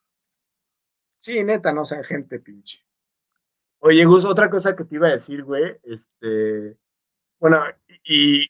[1.24, 2.84] Sí, neta, no sean gente pinche.
[3.78, 6.76] Oye, Gus, otra cosa que te iba a decir, güey, este,
[7.40, 7.64] bueno,
[8.02, 8.46] y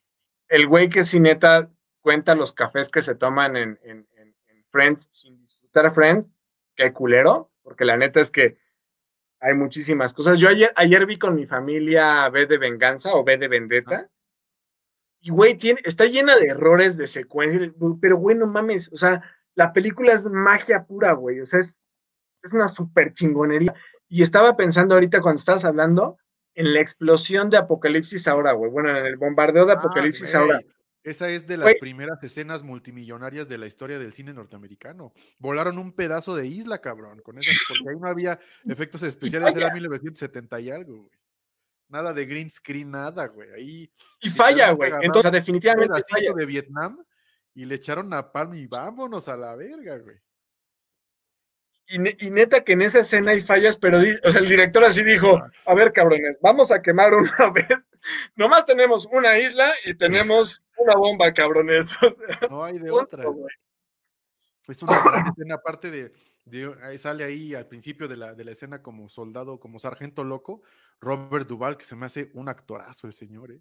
[0.49, 1.71] el güey que sí neta
[2.01, 3.79] cuenta los cafés que se toman en,
[4.73, 6.37] Friends sin disfrutar a Friends,
[6.75, 8.59] qué culero, porque la neta es que
[9.39, 10.41] hay muchísimas cosas.
[10.41, 14.11] Yo ayer, ayer vi con mi familia B de Venganza o B de Vendetta.
[15.21, 19.23] Y, güey, tiene, está llena de errores de secuencia, pero, güey, no mames, o sea,
[19.55, 21.89] la película es magia pura, güey, o sea, es,
[22.45, 23.75] es una super chingonería.
[24.09, 26.19] Y estaba pensando ahorita cuando estabas hablando
[26.55, 30.61] en la explosión de Apocalipsis ahora, güey, bueno, en el bombardeo de ah, Apocalipsis ahora.
[31.03, 35.13] Esa es de las primeras escenas multimillonarias de la historia del cine norteamericano.
[35.39, 38.39] Volaron un pedazo de isla, cabrón, con eso, porque ahí no había
[38.69, 41.19] efectos especiales, era 1970 y algo, güey.
[41.89, 43.51] Nada de green screen, nada, güey.
[43.51, 43.93] Ahí.
[44.23, 44.91] Y falla, güey.
[45.03, 46.33] Entonces, definitivamente falla.
[46.33, 47.05] de Vietnam
[47.53, 50.17] y le echaron a Palm y vámonos a la verga, güey.
[51.87, 51.99] Y,
[52.31, 55.75] neta que en esa escena hay fallas, pero o sea, el director así dijo, a
[55.75, 57.87] ver cabrones, vamos a quemar una vez.
[58.37, 61.95] Nomás tenemos una isla y tenemos una bomba, cabrones.
[62.51, 63.25] no hay de otra.
[64.67, 68.83] Es una gran escena, aparte de, sale ahí al principio de la, de la escena
[68.83, 70.63] como soldado, como sargento loco,
[71.01, 73.61] Robert Duval, que se me hace un actorazo el señor, ¿eh?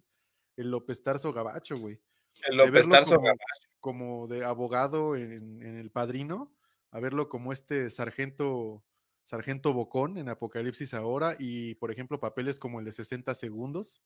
[0.56, 2.00] El López Tarso Gabacho, güey.
[2.48, 3.68] El López Tarso como, Gabacho.
[3.80, 6.54] Como de abogado en, en, El Padrino,
[6.94, 8.84] a verlo como este sargento,
[9.24, 14.00] sargento Bocón en Apocalipsis ahora, y por ejemplo, papeles como el de 60 segundos,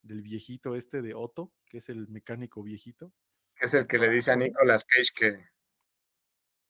[0.00, 3.12] del viejito este de Otto, que es el mecánico viejito.
[3.60, 5.46] Es el que le dice a Nicolas Cage que,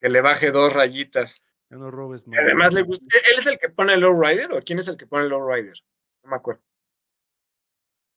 [0.01, 1.45] que le baje dos rayitas.
[1.71, 3.07] Ya no robes Además le gusta.
[3.31, 5.79] ¿Él es el que pone el Rider o quién es el que pone el Rider?
[6.25, 6.63] No me acuerdo.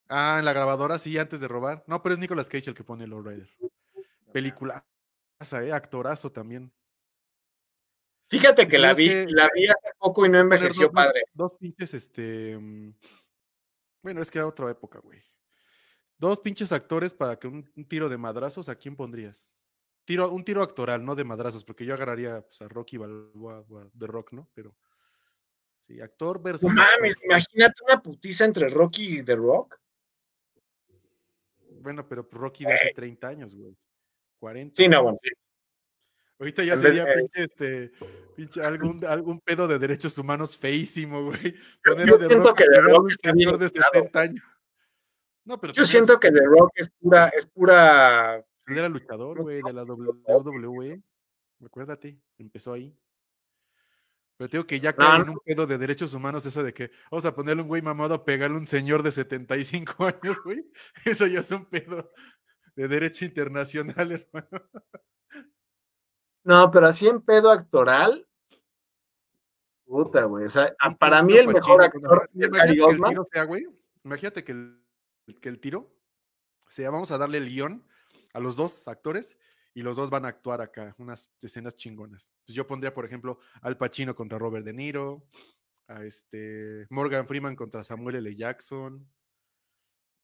[0.08, 1.84] Ah, en la grabadora sí, antes de robar.
[1.86, 3.50] No, pero es Nicolas Cage el que pone el Rider.
[4.34, 4.84] Película.
[5.40, 5.72] ¿eh?
[5.72, 6.74] Actorazo también.
[8.30, 11.24] Fíjate que la vi, la vi hace poco y no envejeció padre.
[11.34, 12.56] Dos pinches, este.
[12.58, 12.94] Mm,
[14.04, 15.20] bueno, es que era otra época, güey.
[16.18, 19.52] Dos pinches actores para que un, tiro de madrazos, ¿a quién pondrías?
[20.06, 24.08] Tiro, un tiro actoral, no de madrazos, porque yo agarraría pues, a Rocky Balboa de
[24.08, 24.48] Rock, ¿no?
[24.54, 24.76] Pero
[25.82, 26.72] sí, actor versus.
[26.72, 29.80] No mames, imagínate una putiza entre Rocky y The Rock.
[31.82, 33.76] Bueno, pero Rocky de hace 30 años, güey.
[34.40, 34.76] 40.
[34.76, 35.30] Sí, no, bueno, sí.
[36.40, 37.92] Ahorita ya sería pinche, este,
[38.34, 41.54] pinche algún, algún pedo de derechos humanos feísimo, güey.
[41.84, 44.44] Ponerlo de Rock, que The Rock está bien de 70 años.
[45.44, 48.38] No, pero yo siento que The Rock es pura, es pura.
[48.38, 51.02] Él era luchador, güey, de la WWE.
[51.66, 52.96] Acuérdate, empezó ahí.
[54.38, 55.24] Pero tengo que ya cae no.
[55.24, 58.14] en un pedo de derechos humanos eso de que vamos a ponerle un güey mamado
[58.14, 60.66] a pegarle a un señor de 75 años, güey.
[61.06, 62.10] Eso ya es un pedo
[62.78, 64.70] de derecho internacional, hermano.
[66.44, 68.28] No, pero así en pedo actoral.
[69.86, 70.46] Puta, güey.
[70.46, 73.10] O sea, para mí el mejor Pacino, actor es Gary Oldman.
[73.10, 73.66] tiro sea, güey.
[74.04, 74.80] Imagínate que el,
[75.42, 75.92] que el tiro
[76.68, 77.86] sea, vamos a darle el guion
[78.34, 79.38] a los dos actores
[79.74, 82.28] y los dos van a actuar acá, unas escenas chingonas.
[82.40, 85.24] Entonces yo pondría, por ejemplo, Al Pacino contra Robert De Niro,
[85.88, 88.36] a este Morgan Freeman contra Samuel L.
[88.36, 89.08] Jackson.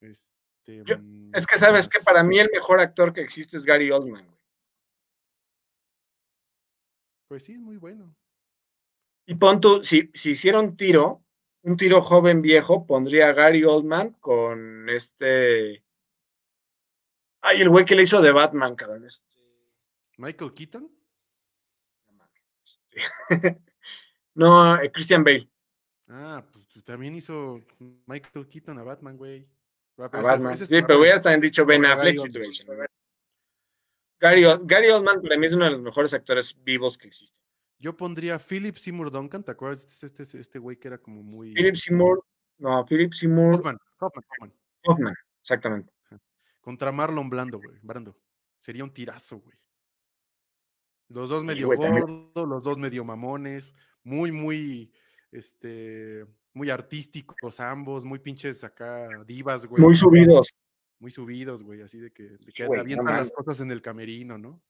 [0.01, 3.57] Este, Yo- mm, Es que ¿qué sabes que para mí el mejor actor que existe
[3.57, 4.35] es Gary Oldman, güey.
[7.35, 8.15] Pues sí, es muy bueno.
[9.25, 11.25] Y pon tú, si, si hiciera un tiro,
[11.63, 15.83] un tiro joven viejo, pondría a Gary Oldman con este.
[17.41, 19.05] Ay, el güey que le hizo de Batman, cabrón.
[19.05, 19.41] Este,
[20.15, 20.89] Michael Keaton.
[22.63, 23.01] este.
[24.35, 25.49] no, eh, Christian Bale.
[26.07, 27.59] Ah, pues, pues, también hizo
[28.05, 29.45] Michael Keaton a Batman, güey.
[29.97, 30.57] A ese- Batman.
[30.57, 32.51] Sí, para pero hubieras también dicho Ben Affleck Gary si te Oldman.
[32.69, 32.95] hubiera dicho.
[34.19, 37.39] Gary, Gary Oldman para mí es uno de los mejores actores vivos que existen.
[37.79, 39.85] Yo pondría Philip Seymour Duncan, ¿te acuerdas?
[40.03, 41.53] Este, este, este güey que era como muy.
[41.53, 42.23] Philip Seymour,
[42.57, 44.53] no, Philip Seymour Hoffman, Hoffman, Hoffman.
[44.85, 45.93] Hoffman, exactamente.
[46.61, 47.77] Contra Marlon Blando, güey.
[47.83, 48.17] Brando.
[48.59, 49.57] Sería un tirazo, güey.
[51.09, 52.01] Los dos medio también.
[52.01, 54.91] gordos, los dos medio mamones, muy, muy,
[55.31, 59.83] este, muy artísticos ambos, muy pinches acá divas, güey.
[59.83, 60.49] Muy subidos.
[60.99, 63.31] Muy subidos, güey, así de que, de que güey, no avientan las mames.
[63.33, 64.61] cosas en el camerino, ¿no?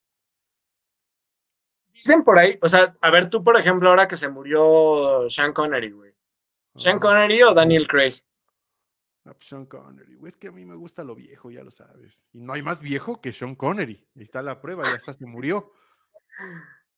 [1.94, 5.54] Dicen por ahí, o sea, a ver tú, por ejemplo, ahora que se murió Sean
[5.54, 6.14] Connery, güey.
[6.76, 7.00] ¿Sean.
[7.00, 8.22] Connery o Daniel Craig?
[9.24, 11.72] Ah, pues Sean Connery, güey, es que a mí me gusta lo viejo, ya lo
[11.72, 12.28] sabes.
[12.34, 14.06] Y no hay más viejo que Sean Connery.
[14.16, 15.72] Ahí está la prueba, ya hasta se murió.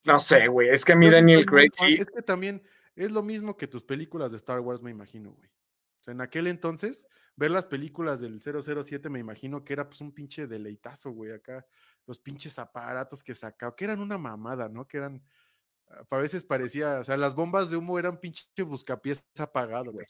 [0.03, 0.69] No sé, güey.
[0.69, 1.95] Es que a mí Daniel Craig sí.
[1.99, 2.63] Es que también
[2.95, 5.47] es lo mismo que tus películas de Star Wars, me imagino, güey.
[5.47, 7.05] O sea, en aquel entonces,
[7.37, 11.65] ver las películas del 007, me imagino que era pues un pinche deleitazo, güey, acá.
[12.05, 14.87] Los pinches aparatos que sacaba, que eran una mamada, ¿no?
[14.87, 15.23] Que eran,
[15.87, 20.05] ah, a veces parecía, o sea, las bombas de humo eran pinche buscapiés apagado, güey.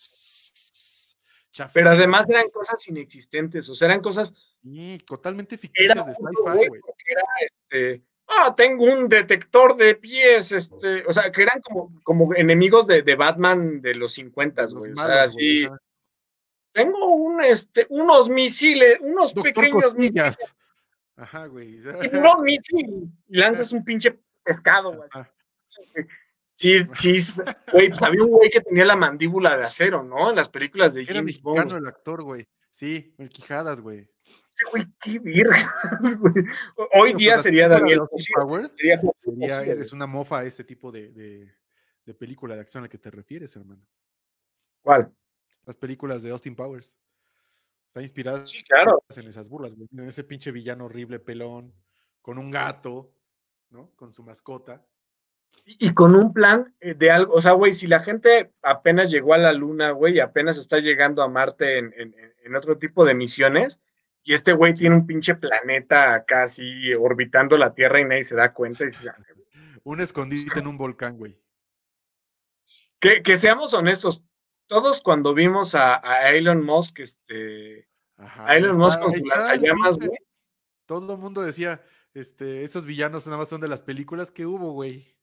[1.73, 4.33] Pero además eran cosas inexistentes, o sea, eran cosas.
[4.63, 8.03] Sí, totalmente ficticias de sci-fi, güey, era este.
[8.27, 11.03] Ah, tengo un detector de pies, este.
[11.07, 14.91] O sea, que eran como, como enemigos de, de Batman de los 50, Los güey.
[14.91, 15.67] O sea, así.
[16.71, 20.55] Tengo un, este, unos misiles, unos Doctor pequeños misiles, Costillas.
[21.15, 21.81] Ajá, güey.
[22.01, 23.09] tiburón misil.
[23.27, 25.09] Y lanzas un pinche pescado, güey.
[26.51, 27.17] Sí, sí,
[27.71, 30.29] güey, pues había un güey que tenía la mandíbula de acero, ¿no?
[30.31, 31.57] En las películas de Era James Bond.
[31.57, 32.47] mexicano el actor, güey.
[32.71, 34.09] Sí, el Quijadas, güey.
[34.49, 35.65] Ese güey, qué virgas,
[36.19, 36.33] güey.
[36.93, 38.01] Hoy día pues, sería Daniel
[38.35, 41.53] Powers sería Joaquín sería, es, una mofa este tipo de, de-
[42.05, 43.85] de película de acción a la que te refieres, hermano.
[44.81, 45.11] ¿Cuál?
[45.67, 46.95] Las películas de Austin Powers.
[47.87, 49.03] Están inspiradas Sí, claro.
[49.15, 49.87] en esas burlas, güey.
[49.91, 51.73] En ese pinche villano horrible, pelón,
[52.21, 53.13] con un gato,
[53.69, 53.91] ¿no?
[53.97, 54.83] Con su mascota.
[55.65, 59.11] Y, y con un plan eh, de algo, o sea, güey, si la gente apenas
[59.11, 63.03] llegó a la luna, güey, y apenas está llegando a Marte en, en- otro tipo
[63.03, 63.81] de misiones,
[64.23, 68.35] y este güey tiene un pinche planeta acá así orbitando la Tierra y nadie se
[68.35, 69.15] da cuenta, y "Ah,
[69.83, 71.37] Un escondite en un volcán, güey.
[72.99, 74.23] que, que seamos honestos,
[74.67, 77.87] todos cuando vimos a, a Elon Musk, este,
[78.17, 78.49] Ajá.
[78.49, 80.17] a Elon Musk con ahí su está el lanzallamas, güey,
[80.85, 84.71] Todo el mundo decía, este, esos villanos nada más son de las películas que hubo,
[84.73, 85.15] güey.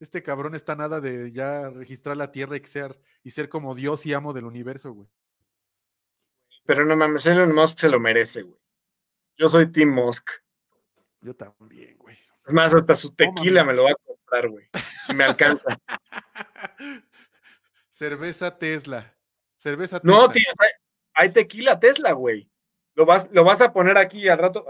[0.00, 4.04] Este cabrón está nada de ya registrar la Tierra y ser, y ser como Dios
[4.06, 5.08] y amo del universo, güey.
[6.66, 8.60] pero no mames, Elon Musk se lo merece, güey.
[9.36, 10.30] Yo soy Team Musk.
[11.20, 12.16] Yo también, güey.
[12.46, 14.68] Es más, hasta su tequila me lo va a comprar, güey,
[15.02, 15.64] si me alcanza.
[17.94, 19.14] Cerveza Tesla.
[19.54, 20.16] Cerveza Tesla.
[20.16, 20.70] No, tío, hay,
[21.14, 22.50] hay tequila Tesla, güey.
[22.96, 24.66] Lo vas, lo vas a poner aquí al rato,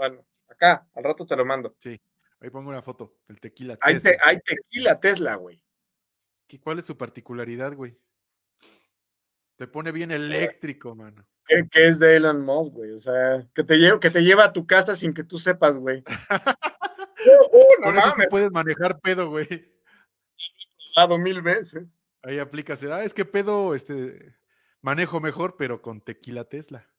[0.47, 1.75] acá, al rato te lo mando.
[1.79, 1.99] Sí,
[2.39, 4.11] ahí pongo una foto del tequila Hay, Tesla.
[4.11, 5.59] te- hay tequila Tesla, güey.
[6.47, 7.97] ¿Qué- ¿Cuál es su particularidad, güey?
[9.55, 11.25] Te pone bien eléctrico, mano.
[11.47, 12.91] Que, que es de Elon Musk, güey.
[12.91, 15.77] O sea, que te, lleva, que te lleva a tu casa sin que tú sepas,
[15.77, 15.99] güey.
[16.01, 16.03] Uh,
[17.57, 19.47] uh, no Por eso mames, puedes manejar pedo, güey.
[20.95, 21.99] dado mil veces.
[22.25, 24.35] Ahí aplicas, ah, es que pedo, este,
[24.81, 26.89] manejo mejor, pero con tequila Tesla.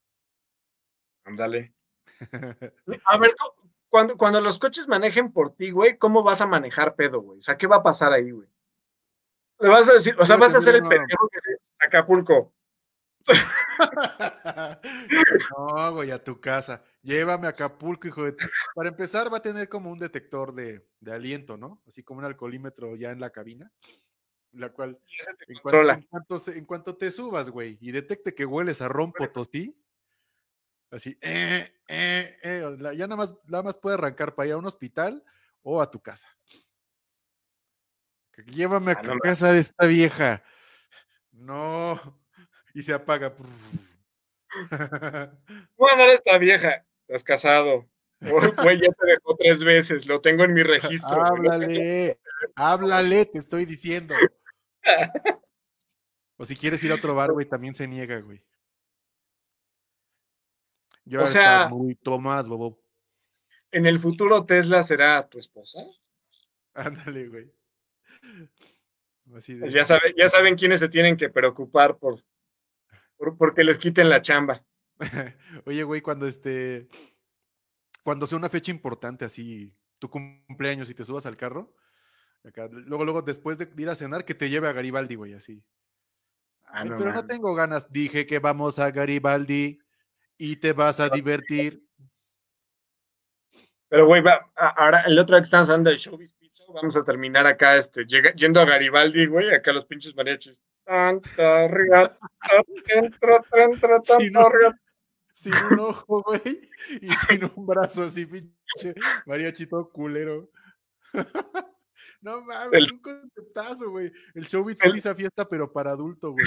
[1.24, 1.74] Ándale.
[3.04, 6.94] A ver, cu- cuando, cuando los coches manejen por ti, güey, ¿cómo vas a manejar
[6.94, 7.40] pedo, güey?
[7.40, 8.48] O sea, ¿qué va a pasar ahí, güey?
[9.58, 11.60] Le vas a decir, o sea, Voy a vas a hacer el pendejo que dice
[11.80, 12.54] Acapulco.
[15.58, 16.84] no, güey, a tu casa.
[17.02, 18.36] Llévame a Acapulco, hijo de...
[18.76, 21.82] Para empezar, va a tener como un detector de, de aliento, ¿no?
[21.86, 23.72] Así como un alcoholímetro ya en la cabina.
[24.56, 24.98] La cual,
[25.48, 28.88] en cuanto, en, cuanto se- en cuanto te subas, güey, y detecte que hueles a
[28.88, 29.76] ron potosí,
[30.90, 34.66] así, eh, eh, eh, ya nada más, nada más puede arrancar para ir a un
[34.66, 35.22] hospital
[35.62, 36.28] o a tu casa.
[38.46, 40.42] Llévame a Ah, tu no casa de esta vieja.
[41.32, 42.20] No.
[42.74, 43.34] Y se apaga.
[45.76, 46.84] Bueno, eres esta vieja.
[47.08, 47.88] Estás casado.
[48.20, 50.06] Güey, ya te dejó tres veces.
[50.06, 51.24] Lo tengo en mi registro.
[51.24, 52.18] háblale,
[52.54, 54.14] háblale, te estoy diciendo.
[56.38, 58.42] O si quieres ir a otro bar, güey, también se niega, güey.
[61.04, 62.82] Yo O sea- muy tomado, bobo.
[63.70, 65.80] En el futuro, Tesla será tu esposa.
[66.74, 67.52] Ándale, güey.
[69.34, 69.60] Así de.
[69.60, 72.22] Pues ya, sabe- ya saben quiénes se tienen que preocupar por,
[73.16, 74.64] por porque les quiten la chamba.
[75.64, 76.88] Oye, güey, cuando este.
[78.02, 81.74] Cuando sea una fecha importante, así, tu cumpleaños y te subas al carro,
[82.46, 85.62] acá, luego, luego, después de ir a cenar, que te lleve a Garibaldi, güey, así.
[86.64, 87.90] Ah, no pero no tengo ganas.
[87.92, 89.78] Dije que vamos a Garibaldi
[90.36, 91.82] y te vas a divertir.
[93.88, 97.04] Pero, güey, va, ahora el otro día que estamos hablando de Showbiz Pizza, vamos a
[97.04, 100.60] terminar acá, este, llega- yendo a Garibaldi, güey, acá los pinches mariachis.
[100.84, 102.18] Tanta riata,
[102.88, 103.44] tantra,
[104.02, 104.80] Sí, tanta riata.
[105.32, 106.68] Sin un ojo, güey,
[107.00, 108.94] y sin un brazo así, pinche
[109.26, 110.50] mariachi todo culero.
[112.20, 114.12] No mames, El- un conceptazo, güey.
[114.34, 116.44] El showbiz pizza fiesta, pero para adulto, güey.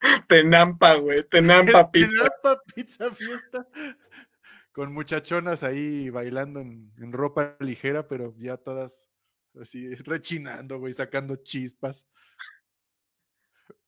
[0.28, 2.10] Tenampa, güey, Tenampa Pizza.
[2.10, 3.66] Tenampa pizza fiesta.
[4.72, 9.08] Con muchachonas ahí bailando en, en ropa ligera, pero ya todas
[9.60, 12.06] así rechinando, güey, sacando chispas.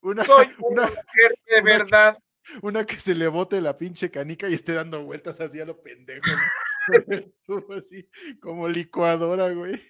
[0.01, 2.19] Una, Soy una, una mujer de una- verdad.
[2.63, 5.83] una que se le bote la pinche canica y esté dando vueltas así a lo
[5.83, 6.23] pendejo.
[8.41, 9.81] como licuadora, güey.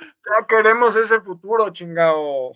[0.00, 2.54] Ya queremos ese futuro, chingao.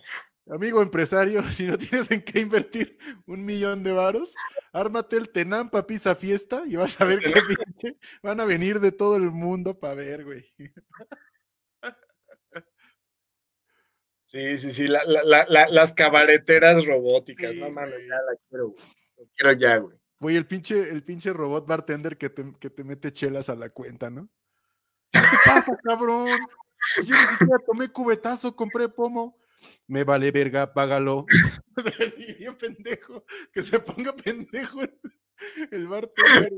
[0.49, 4.35] Amigo empresario, si no tienes en qué invertir un millón de varos,
[4.73, 8.91] ármate el Tenampa Pizza Fiesta y vas a ver qué pinche van a venir de
[8.91, 10.53] todo el mundo para ver, güey.
[14.21, 18.35] Sí, sí, sí, la- la- la- la- las cabareteras robóticas, Sí, no mames, ya la
[18.49, 18.83] quiero, güey.
[19.17, 19.97] Lo quiero ya, güey.
[20.23, 23.71] Güey, el pinche, el pinche robot bartender que te, que te mete chelas a la
[23.71, 24.29] cuenta, ¿no?
[25.11, 26.29] ¿Qué te pasa, cabrón?
[27.03, 29.37] Yo ni siquiera tomé cubetazo, compré pomo.
[29.85, 31.25] Me vale verga, págalo.
[32.39, 33.25] Bien pendejo.
[33.51, 34.97] Que se ponga pendejo el,
[35.71, 36.53] el bartender.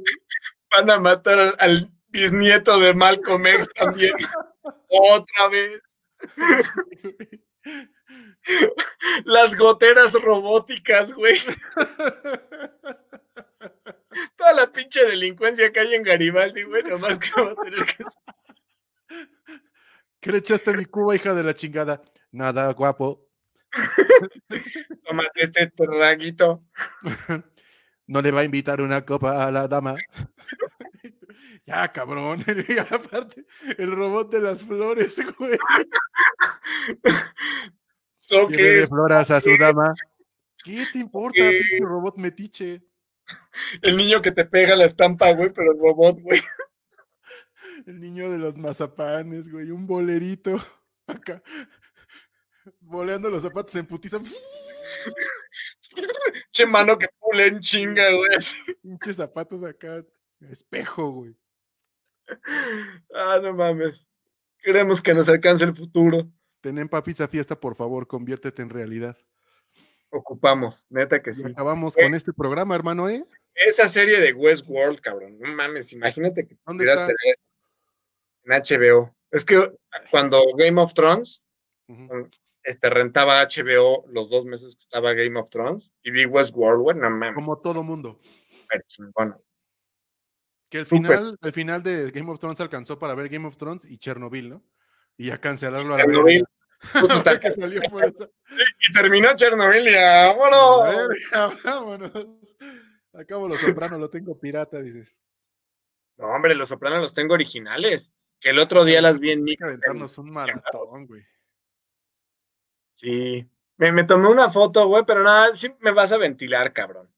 [0.69, 4.13] Van a matar al, bisnieto de Malcolm X también.
[4.89, 5.99] Otra vez.
[9.23, 11.35] Las goteras robóticas, güey.
[14.35, 18.03] Toda la pinche delincuencia que hay en Garibaldi, güey, nomás que va a tener que
[20.19, 22.01] ¿Qué le echaste a mi cuba, hija de la chingada?
[22.31, 23.29] Nada, guapo.
[25.05, 26.63] tomar este traguito.
[28.07, 29.95] No le va a invitar una copa a la dama.
[31.65, 32.43] ya, cabrón.
[32.69, 33.45] Y aparte,
[33.79, 35.57] el robot de las flores, güey.
[38.27, 38.57] Toques.
[38.57, 39.93] Llévele floras a su dama.
[40.63, 42.83] ¿Qué te importa, pinche robot metiche?
[43.81, 46.39] El niño que te pega la estampa, güey, pero el robot, güey.
[47.85, 49.69] El niño de los mazapanes, güey.
[49.71, 50.59] Un bolerito.
[51.07, 51.43] Acá.
[52.79, 54.19] Boleando los zapatos en putiza.
[56.51, 58.35] Che mano que pule en chinga, güey.
[58.35, 58.73] así.
[58.81, 60.03] Pinches zapatos acá.
[60.49, 61.35] Espejo, güey.
[63.13, 64.07] Ah, no mames.
[64.59, 66.27] Queremos que nos alcance el futuro.
[66.61, 69.15] Tenen pizza fiesta, por favor, conviértete en realidad.
[70.11, 71.43] Ocupamos, neta que Y sí.
[71.47, 72.03] acabamos Eh.
[72.03, 73.25] con este programa, hermano, ¿eh?
[73.53, 75.37] Esa serie de Westworld, cabrón.
[75.39, 77.07] No mames, imagínate que ¿Dónde está?
[77.07, 77.37] tener
[78.43, 79.15] en HBO.
[79.31, 79.71] Es que
[80.11, 81.41] cuando Game of Thrones,
[82.63, 86.97] este, rentaba HBO los dos meses que estaba Game of Thrones y vi Westworld, güey,
[86.97, 87.35] no mames.
[87.35, 88.19] Como todo mundo.
[88.87, 89.37] chingón.
[90.69, 90.97] Que al Súper.
[91.01, 94.49] final, al final de Game of Thrones alcanzó para ver Game of Thrones y Chernobyl,
[94.49, 94.63] ¿no?
[95.17, 96.43] Y a cancelarlo a la Chernobyl.
[97.41, 98.31] Eso.
[98.79, 100.83] Y terminó Chernobyl y A la vámonos.
[100.83, 102.55] verga, vámonos.
[103.13, 105.17] Acabo los sopranos, lo tengo pirata, dices.
[106.17, 108.11] No, hombre, los sopranos los tengo originales.
[108.39, 109.59] Que el otro día las vi en Hay Nick.
[109.59, 111.23] que aventarnos un maratón, güey.
[112.93, 113.49] Sí.
[113.77, 117.09] Me, me tomé una foto, güey, pero nada, sí me vas a ventilar, cabrón.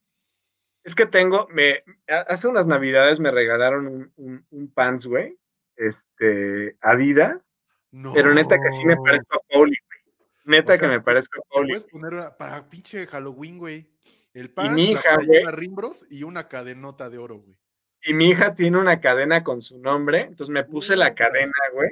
[0.83, 1.83] Es que tengo, me,
[2.27, 5.37] hace unas navidades me regalaron un, un, un pants, güey,
[5.75, 7.37] este, Adidas,
[7.97, 8.13] No.
[8.13, 10.15] pero neta que sí me parezco a Pauli, güey.
[10.45, 11.69] Neta O sea, que me parezco a Pauli.
[11.69, 13.89] puedes poner una- para pinche Halloween, güey.
[14.33, 15.27] El mi pan, hija, la güey.
[15.27, 17.57] playera Rimbros y una cadenota de oro, güey.
[18.03, 21.89] Y mi hija tiene una cadena con su nombre, entonces me puse la cadena, güey.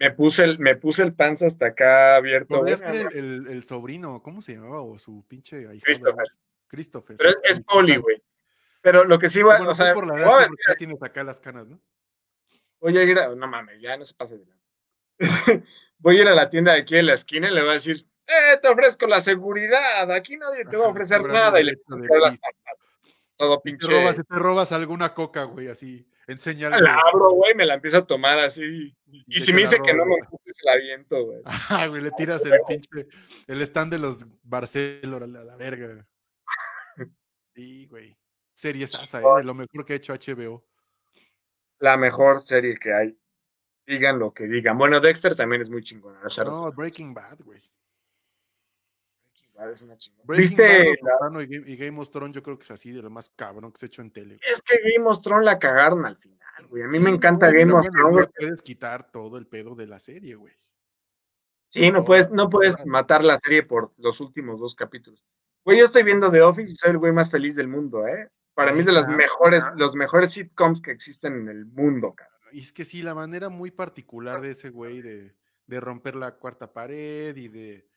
[0.00, 2.60] me puse el, me puse el panza hasta acá abierto.
[2.60, 4.80] Güey, nada el, el- el sobrino, ¿cómo se llamaba?
[4.80, 6.26] O su pinche ahijado, Christopher.
[6.68, 7.16] Christopher.
[7.16, 8.02] Pero es, es exacto.
[8.02, 8.22] güey.
[8.80, 10.48] Pero lo que sí voy, Bueno, o sea, por la edad,
[10.78, 11.80] tienes acá las canas, ¿no?
[12.80, 14.57] a, no mames, ya no se pase de lanza.
[15.98, 17.74] voy a ir a la tienda de aquí en la esquina y le voy a
[17.74, 21.60] decir, eh, te ofrezco la seguridad, aquí nadie te va a ofrecer nada.
[21.60, 22.38] Y le de la-
[23.36, 23.86] todo pinche.
[23.86, 26.82] te robas, te robas alguna coca, güey, así, en señal de...
[26.82, 28.94] La abro, güey, me la empiezo a tomar así.
[29.06, 31.40] Y de si me dice que no me gusta, se la aviento, güey.
[31.70, 33.06] Ah, güey, le tiras el pinche,
[33.46, 36.06] el stand de los Barcelona a la, verga.
[37.54, 38.18] Sí, güey.
[38.54, 39.24] Serie sasa, ¿eh?
[39.38, 40.66] De lo mejor que ha hecho HBO.
[41.78, 43.16] La mejor serie que hay.
[43.88, 44.76] Digan lo que digan.
[44.76, 46.14] Bueno, Dexter también es muy chingón.
[46.44, 47.62] No, Breaking Bad, güey.
[49.72, 50.24] Es una chingona.
[50.26, 50.98] Breaking ¿Viste?
[51.00, 53.08] Bad, la- y, Game, y Game of Thrones yo creo que es así de lo
[53.08, 54.38] más cabrón que se ha hecho en tele.
[54.42, 56.82] Es que Game of Thrones la cagaron al final, güey.
[56.82, 58.26] A mí Sí, me encanta Game of Thrones.
[58.26, 60.54] No puedes quitar todo el pedo de la serie, güey.
[61.68, 65.24] Sí, no puedes, no puedes matar la serie por los últimos dos capítulos.
[65.64, 68.28] Güey, yo estoy viendo The Office y soy el güey más feliz del mundo, ¿eh?
[68.54, 72.12] Para mí es de los Neta, mejores, los mejores sitcoms que existen en el mundo,
[72.14, 72.37] cara.
[72.52, 75.34] Y es que sí, la manera muy particular de ese güey de,
[75.66, 77.88] de romper la cuarta pared y de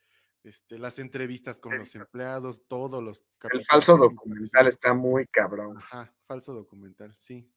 [0.44, 5.78] este, las entrevistas con los empleados, todos los El falso documental está muy cabrón.
[5.78, 7.48] Ajá, falso documental, sí.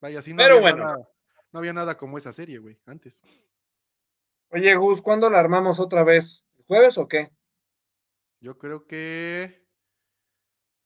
[0.00, 0.84] Vaya, sí, no, Pero había bueno.
[0.84, 1.08] nada,
[1.50, 3.20] no había nada como esa serie, güey, antes.
[4.50, 6.46] Oye, Gus, ¿cuándo la armamos otra vez?
[6.56, 7.32] ¿El jueves o qué?
[8.40, 9.66] Yo creo que.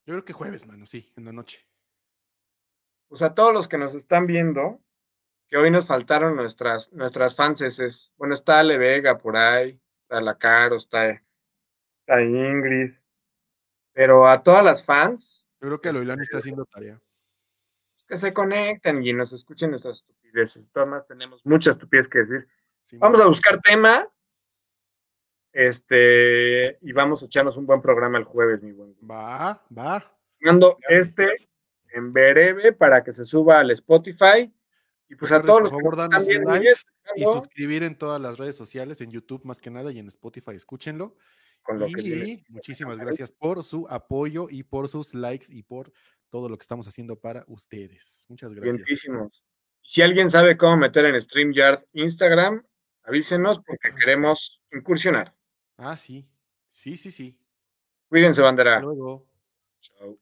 [0.06, 1.68] Yo creo que jueves, mano, sí, en la noche.
[3.08, 4.80] Pues a todos los que nos están viendo,
[5.52, 8.10] que hoy nos faltaron nuestras, nuestras fanses.
[8.16, 11.10] Bueno, está Ale Vega por ahí, está la Caro, está,
[11.90, 12.94] está Ingrid.
[13.92, 16.98] Pero a todas las fans, Yo creo que Este- Loilani está haciendo tarea.
[18.08, 20.70] que se conecten y nos escuchen nuestras estupideces.
[20.74, 22.48] Maneras, tenemos muchas estupideces que decir.
[22.84, 24.08] Sí, Vamos a buscar tema.
[25.52, 28.96] Este, y vamos a echarnos un buen programa el jueves, mi buen.
[29.08, 30.16] Va, va.
[30.40, 31.50] Mando este
[31.92, 34.50] en breve para que se suba al Spotify.
[35.12, 36.72] Y pues a todos por los que favor, nos darnos están viendo
[37.16, 40.52] y suscribir en todas las redes sociales, en YouTube más que nada y en Spotify,
[40.52, 41.18] escúchenlo.
[41.60, 42.28] con lo que viene.
[42.30, 45.92] Y muchísimas gracias por su apoyo y por sus likes y por
[46.30, 48.24] todo lo que estamos haciendo para ustedes.
[48.30, 49.02] Muchas gracias.
[49.82, 52.64] Si alguien sabe cómo meter en StreamYard Instagram,
[53.02, 55.36] avísenos porque queremos incursionar.
[55.76, 56.26] Ah, sí.
[56.70, 57.38] Sí, sí, sí.
[58.08, 58.76] Cuídense, bandera.
[58.76, 59.26] Hasta luego.
[59.78, 60.18] Chao.